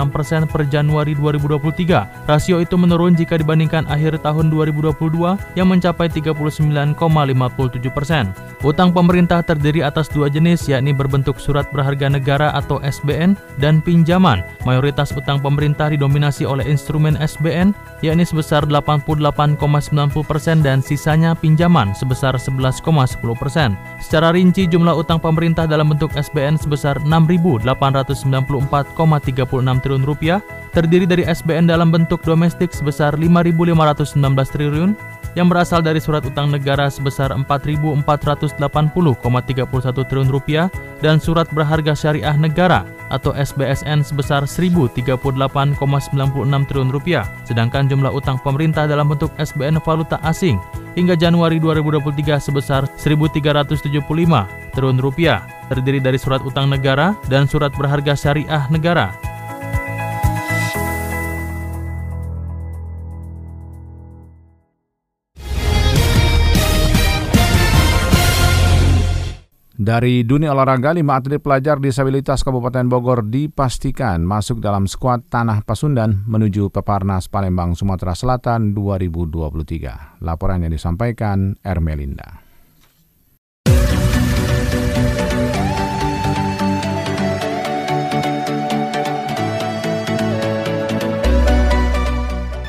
persen 0.09 0.49
per 0.49 0.65
Januari 0.73 1.13
2023. 1.13 2.25
Rasio 2.25 2.65
itu 2.65 2.81
menurun 2.81 3.13
jika 3.13 3.42
dibandingkan 3.43 3.91
akhir 3.91 4.23
tahun 4.23 4.55
2022 4.55 5.59
yang 5.59 5.67
mencapai 5.67 6.07
39,57 6.07 6.95
persen. 7.91 8.31
Utang 8.63 8.95
pemerintah 8.95 9.43
terdiri 9.43 9.83
atas 9.83 10.07
dua 10.07 10.31
jenis 10.31 10.71
yakni 10.71 10.95
berbentuk 10.95 11.43
surat 11.43 11.67
berharga 11.75 12.07
negara 12.07 12.55
atau 12.55 12.79
SBN 12.79 13.35
dan 13.59 13.83
pinjaman. 13.83 14.47
Mayoritas 14.63 15.11
utang 15.11 15.43
pemerintah 15.43 15.91
didominasi 15.91 16.47
oleh 16.47 16.63
instrumen 16.71 17.19
SBN 17.19 17.75
yakni 18.07 18.23
sebesar 18.23 18.63
88,90 18.71 19.59
persen 20.23 20.63
dan 20.63 20.79
sisanya 20.79 21.35
pinjaman 21.35 21.91
sebesar 21.99 22.39
11,10 22.39 23.19
persen. 23.35 23.75
Secara 23.99 24.31
rinci 24.31 24.71
jumlah 24.71 24.95
utang 24.95 25.19
pemerintah 25.19 25.67
dalam 25.67 25.91
bentuk 25.91 26.15
SBN 26.15 26.55
sebesar 26.55 27.03
6.894,36 27.03 29.83
triliun 29.83 30.07
rupiah 30.07 30.39
terdiri 30.73 31.05
dari 31.05 31.27
SBN 31.27 31.69
dalam 31.69 31.93
bentuk 31.93 32.25
domestik 32.25 32.73
sebesar 32.73 33.21
5.519 33.33 34.21
triliun 34.53 34.93
yang 35.33 35.49
berasal 35.49 35.81
dari 35.81 35.97
surat 35.97 36.21
utang 36.29 36.53
negara 36.53 36.93
sebesar 36.93 37.33
4.480,31 37.33 38.61
triliun 40.05 40.29
rupiah 40.29 40.69
dan 41.01 41.17
surat 41.17 41.49
berharga 41.51 41.97
syariah 41.97 42.37
negara 42.37 42.85
atau 43.09 43.33
SBSN 43.33 44.05
sebesar 44.05 44.45
1.038,96 44.45 45.73
triliun 46.69 46.93
rupiah. 46.93 47.25
Sedangkan 47.49 47.89
jumlah 47.89 48.13
utang 48.13 48.37
pemerintah 48.41 48.85
dalam 48.85 49.09
bentuk 49.09 49.33
SBN 49.41 49.81
valuta 49.81 50.21
asing 50.25 50.61
hingga 50.93 51.17
Januari 51.17 51.57
2023 51.57 52.37
sebesar 52.37 52.85
1.375 53.01 54.05
triliun 54.77 55.01
rupiah, 55.01 55.41
terdiri 55.73 56.01
dari 56.01 56.21
surat 56.21 56.45
utang 56.45 56.69
negara 56.69 57.17
dan 57.33 57.49
surat 57.49 57.73
berharga 57.73 58.13
syariah 58.13 58.69
negara 58.69 59.32
Dari 69.83 70.23
dunia 70.23 70.55
olahraga, 70.55 70.95
lima 70.95 71.19
atlet 71.19 71.43
pelajar 71.43 71.83
disabilitas 71.83 72.47
Kabupaten 72.47 72.87
Bogor 72.87 73.27
dipastikan 73.27 74.23
masuk 74.23 74.63
dalam 74.63 74.87
skuad 74.87 75.27
Tanah 75.27 75.67
Pasundan 75.67 76.23
menuju 76.23 76.71
Peparnas 76.71 77.27
Palembang, 77.27 77.75
Sumatera 77.75 78.15
Selatan 78.15 78.79
2023. 78.79 80.23
Laporan 80.23 80.63
yang 80.63 80.71
disampaikan 80.71 81.59
Ermelinda. 81.67 82.52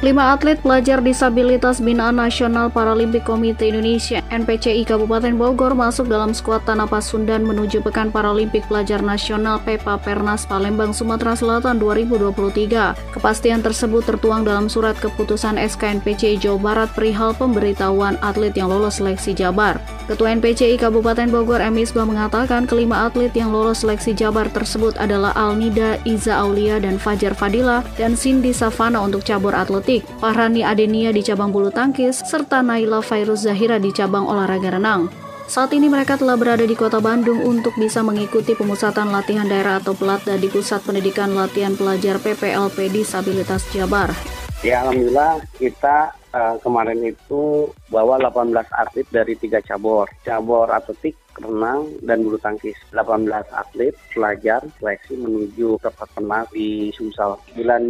Lima 0.03 0.35
atlet 0.35 0.59
pelajar 0.59 0.99
disabilitas 0.99 1.79
binaan 1.79 2.19
Nasional 2.19 2.67
Paralimpik 2.67 3.23
Komite 3.23 3.71
Indonesia 3.71 4.19
NPCI 4.35 4.83
Kabupaten 4.83 5.31
Bogor 5.31 5.79
masuk 5.79 6.11
dalam 6.11 6.35
skuad 6.35 6.67
Tanah 6.67 6.91
Pasundan 6.91 7.47
menuju 7.47 7.79
Pekan 7.79 8.11
Paralimpik 8.11 8.67
Pelajar 8.67 8.99
Nasional 8.99 9.63
PEPA 9.63 9.95
Pernas 10.03 10.43
Palembang 10.43 10.91
Sumatera 10.91 11.39
Selatan 11.39 11.79
2023. 11.79 13.15
Kepastian 13.15 13.63
tersebut 13.63 14.03
tertuang 14.03 14.43
dalam 14.43 14.67
surat 14.67 14.99
keputusan 14.99 15.55
SKNPCI 15.55 16.35
Jawa 16.35 16.59
Barat 16.59 16.89
perihal 16.91 17.31
pemberitahuan 17.39 18.19
atlet 18.19 18.51
yang 18.59 18.67
lolos 18.67 18.99
seleksi 18.99 19.31
Jabar. 19.31 19.79
Ketua 20.11 20.35
NPCI 20.35 20.83
Kabupaten 20.83 21.31
Bogor 21.31 21.63
M. 21.63 21.79
Isbah 21.79 22.03
mengatakan 22.03 22.67
kelima 22.67 23.07
atlet 23.07 23.31
yang 23.31 23.55
lolos 23.55 23.87
seleksi 23.87 24.11
Jabar 24.11 24.51
tersebut 24.51 24.99
adalah 24.99 25.31
Alnida, 25.31 25.95
Iza 26.03 26.43
Aulia, 26.43 26.75
dan 26.83 26.99
Fajar 26.99 27.31
Fadila, 27.31 27.87
dan 27.95 28.19
Cindy 28.19 28.51
Savana 28.51 28.99
untuk 28.99 29.23
cabur 29.23 29.55
atletik 29.55 29.92
atletik, 29.93 30.17
Pahrani 30.17 30.62
Adenia 30.65 31.13
di 31.13 31.21
cabang 31.21 31.53
bulu 31.53 31.69
tangkis, 31.69 32.25
serta 32.25 32.65
Naila 32.65 33.06
Fairuz 33.06 33.45
Zahira 33.45 33.77
di 33.77 33.93
cabang 33.93 34.25
olahraga 34.25 34.73
renang. 34.73 35.10
Saat 35.45 35.75
ini 35.75 35.91
mereka 35.91 36.17
telah 36.17 36.39
berada 36.39 36.63
di 36.63 36.73
kota 36.73 36.97
Bandung 37.03 37.43
untuk 37.43 37.75
bisa 37.77 37.99
mengikuti 38.01 38.56
pemusatan 38.56 39.12
latihan 39.12 39.45
daerah 39.45 39.77
atau 39.77 39.93
pelatda 39.93 40.39
di 40.39 40.47
Pusat 40.47 40.88
Pendidikan 40.88 41.36
Latihan 41.36 41.75
Pelajar 41.75 42.17
PPLP 42.17 42.89
Disabilitas 42.89 43.67
Jabar. 43.75 44.10
Ya 44.63 44.82
Alhamdulillah 44.82 45.43
kita 45.60 46.15
uh, 46.34 46.56
kemarin 46.60 47.00
itu 47.06 47.69
bawa 47.93 48.17
18 48.19 48.65
atlet 48.74 49.08
dari 49.13 49.34
tiga 49.38 49.62
cabur. 49.62 50.10
Cabur 50.26 50.67
atletik, 50.74 51.15
renang, 51.39 51.88
dan 52.02 52.26
bulu 52.26 52.41
tangkis. 52.41 52.76
18 52.91 53.30
atlet 53.54 53.93
pelajar 54.12 54.62
seleksi 54.82 55.17
menuju 55.17 55.78
ke 55.80 55.89
Peternak 55.93 56.50
di 56.52 56.89
Sumsel 56.93 57.38
bulan 57.54 57.84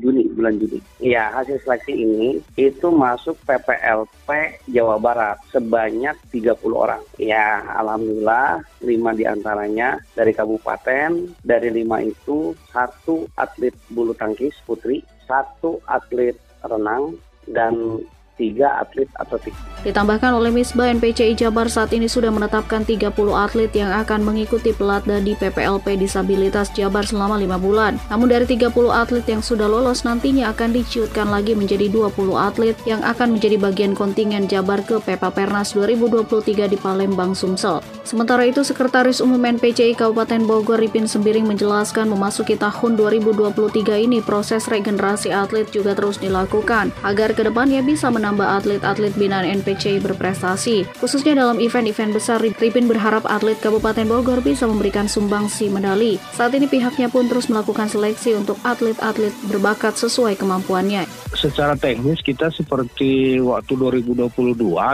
Juni, 0.00 0.26
bulan 0.32 0.56
Juni. 0.58 0.80
Iya, 1.04 1.30
hasil 1.36 1.60
seleksi 1.62 1.92
ini 1.92 2.40
itu 2.56 2.88
masuk 2.88 3.36
PPLP 3.44 4.28
Jawa 4.72 4.96
Barat 4.96 5.36
sebanyak 5.52 6.16
30 6.32 6.56
orang. 6.72 7.02
Ya, 7.20 7.60
alhamdulillah 7.76 8.64
5 8.80 9.20
di 9.20 9.24
antaranya 9.28 10.00
dari 10.16 10.32
kabupaten, 10.32 11.36
dari 11.44 11.68
5 11.70 12.00
itu 12.02 12.56
satu 12.72 13.28
atlet 13.36 13.76
bulu 13.92 14.16
tangkis 14.16 14.56
putri, 14.64 15.04
satu 15.28 15.80
atlet 15.88 16.36
renang, 16.62 17.18
dan 17.46 18.02
tiga 18.36 18.80
atlet 18.80 19.08
atletik. 19.18 19.54
Ditambahkan 19.82 20.38
oleh 20.38 20.54
Misbah 20.54 20.94
NPCI 20.94 21.34
Jabar 21.34 21.66
saat 21.66 21.90
ini 21.90 22.06
sudah 22.06 22.30
menetapkan 22.30 22.86
30 22.86 23.10
atlet 23.34 23.70
yang 23.74 23.90
akan 23.90 24.22
mengikuti 24.22 24.70
pelatda 24.70 25.18
di 25.18 25.34
PPLP 25.34 25.98
Disabilitas 25.98 26.70
Jabar 26.70 27.02
selama 27.02 27.34
lima 27.34 27.58
bulan. 27.58 27.98
Namun 28.06 28.30
dari 28.30 28.46
30 28.46 28.70
atlet 28.94 29.26
yang 29.26 29.42
sudah 29.42 29.66
lolos 29.66 30.06
nantinya 30.06 30.54
akan 30.54 30.70
diciutkan 30.70 31.34
lagi 31.34 31.58
menjadi 31.58 31.90
20 31.90 32.14
atlet 32.38 32.78
yang 32.86 33.02
akan 33.02 33.34
menjadi 33.34 33.58
bagian 33.58 33.98
kontingen 33.98 34.46
Jabar 34.46 34.86
ke 34.86 35.02
Pepa 35.02 35.34
Pernas 35.34 35.74
2023 35.74 36.70
di 36.70 36.78
Palembang, 36.78 37.34
Sumsel. 37.34 37.82
Sementara 38.02 38.46
itu, 38.46 38.66
Sekretaris 38.66 39.22
Umum 39.22 39.38
NPCI 39.38 39.94
Kabupaten 39.94 40.42
Bogor 40.46 40.78
Ripin 40.78 41.06
Sembiring 41.06 41.46
menjelaskan 41.46 42.10
memasuki 42.10 42.58
tahun 42.58 42.98
2023 42.98 43.98
ini 43.98 44.18
proses 44.22 44.66
regenerasi 44.66 45.30
atlet 45.30 45.66
juga 45.70 45.94
terus 45.94 46.18
dilakukan 46.18 46.90
agar 47.02 47.34
ke 47.34 47.46
depannya 47.46 47.82
bisa 47.82 48.10
menambah 48.22 48.62
atlet-atlet 48.62 49.10
binaan 49.18 49.42
NPCI 49.42 49.98
berprestasi. 49.98 50.86
Khususnya 51.02 51.34
dalam 51.34 51.58
event-event 51.58 52.14
besar, 52.14 52.38
Ripin 52.38 52.86
berharap 52.86 53.26
atlet 53.26 53.58
Kabupaten 53.58 54.06
Bogor 54.06 54.38
bisa 54.38 54.70
memberikan 54.70 55.10
sumbangsi 55.10 55.66
medali. 55.66 56.22
Saat 56.30 56.54
ini 56.54 56.70
pihaknya 56.70 57.10
pun 57.10 57.26
terus 57.26 57.50
melakukan 57.50 57.90
seleksi 57.90 58.38
untuk 58.38 58.62
atlet-atlet 58.62 59.34
berbakat 59.50 59.98
sesuai 59.98 60.38
kemampuannya. 60.38 61.10
Secara 61.34 61.74
teknis 61.74 62.22
kita 62.22 62.54
seperti 62.54 63.42
waktu 63.42 63.74
2022 63.74 64.30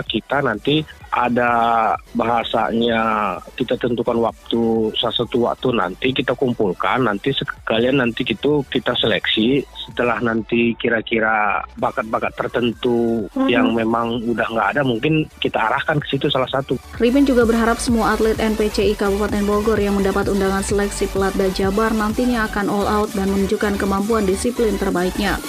kita 0.08 0.40
nanti 0.40 0.80
ada 1.26 1.52
bahasanya 2.14 3.34
kita 3.58 3.74
tentukan 3.74 4.22
waktu 4.22 4.92
satu 4.94 5.50
waktu 5.50 5.74
nanti 5.74 6.14
kita 6.14 6.36
kumpulkan 6.38 7.02
nanti 7.02 7.34
sekalian 7.34 7.98
nanti 7.98 8.22
itu 8.22 8.62
kita 8.70 8.94
seleksi 8.94 9.66
setelah 9.88 10.20
nanti 10.20 10.76
kira-kira 10.76 11.64
bakat-bakat 11.80 12.36
tertentu 12.36 13.26
hmm. 13.32 13.48
yang 13.48 13.72
memang 13.72 14.20
udah 14.28 14.46
nggak 14.46 14.68
ada 14.76 14.82
mungkin 14.84 15.24
kita 15.40 15.56
arahkan 15.56 15.96
ke 15.98 16.06
situ 16.12 16.28
salah 16.28 16.48
satu. 16.48 16.76
Ripin 17.00 17.24
juga 17.24 17.48
berharap 17.48 17.80
semua 17.80 18.14
atlet 18.14 18.36
NPCI 18.36 18.94
Kabupaten 19.00 19.42
Bogor 19.48 19.80
yang 19.80 19.96
mendapat 19.96 20.28
undangan 20.28 20.60
seleksi 20.60 21.08
pelatda 21.08 21.48
Jabar 21.56 21.96
nantinya 21.96 22.44
akan 22.46 22.66
all 22.68 22.86
out 22.86 23.10
dan 23.16 23.32
menunjukkan 23.32 23.80
kemampuan 23.80 24.28
disiplin 24.28 24.76
terbaiknya. 24.76 25.40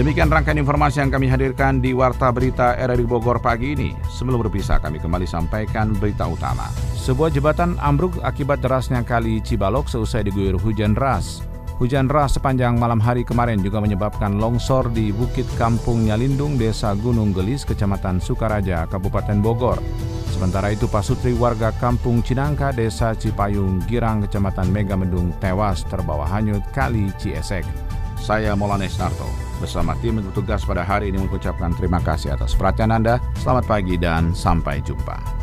Demikian 0.00 0.32
rangkaian 0.32 0.56
informasi 0.56 1.04
yang 1.04 1.12
kami 1.12 1.28
hadirkan 1.28 1.84
di 1.84 1.92
Warta 1.92 2.32
Berita 2.32 2.72
RRI 2.72 3.04
Bogor 3.04 3.36
pagi 3.36 3.76
ini. 3.76 3.92
Sebelum 4.08 4.40
berpisah, 4.40 4.80
kami 4.80 4.96
kembali 4.96 5.28
sampaikan 5.28 5.92
berita 5.92 6.24
utama. 6.24 6.72
Sebuah 6.96 7.28
jembatan 7.28 7.76
ambruk 7.76 8.16
akibat 8.24 8.64
derasnya 8.64 9.04
kali 9.04 9.44
Cibalok 9.44 9.92
seusai 9.92 10.24
diguyur 10.24 10.56
hujan 10.56 10.96
deras. 10.96 11.44
Hujan 11.76 12.08
deras 12.08 12.40
sepanjang 12.40 12.80
malam 12.80 12.96
hari 12.96 13.28
kemarin 13.28 13.60
juga 13.60 13.84
menyebabkan 13.84 14.40
longsor 14.40 14.88
di 14.88 15.12
Bukit 15.12 15.44
Kampung 15.60 16.08
Nyalindung, 16.08 16.56
Desa 16.56 16.96
Gunung 16.96 17.36
Gelis, 17.36 17.68
Kecamatan 17.68 18.24
Sukaraja, 18.24 18.88
Kabupaten 18.88 19.36
Bogor. 19.44 19.84
Sementara 20.32 20.72
itu 20.72 20.88
Pasutri 20.88 21.36
warga 21.36 21.76
Kampung 21.76 22.24
Cinangka, 22.24 22.72
Desa 22.72 23.12
Cipayung, 23.12 23.84
Girang, 23.84 24.24
Kecamatan 24.24 24.72
Megamendung 24.72 25.36
tewas 25.44 25.84
terbawa 25.84 26.24
hanyut 26.24 26.64
kali 26.72 27.12
Ciesek. 27.20 27.89
Saya 28.20 28.52
Molanes 28.52 29.00
Narto 29.00 29.24
bersama 29.64 29.96
tim 30.04 30.20
bertugas 30.20 30.60
pada 30.68 30.84
hari 30.84 31.08
ini 31.08 31.24
mengucapkan 31.24 31.72
terima 31.72 32.04
kasih 32.04 32.36
atas 32.36 32.52
perhatian 32.52 32.92
Anda. 32.92 33.16
Selamat 33.40 33.64
pagi 33.64 33.96
dan 33.96 34.36
sampai 34.36 34.84
jumpa. 34.84 35.39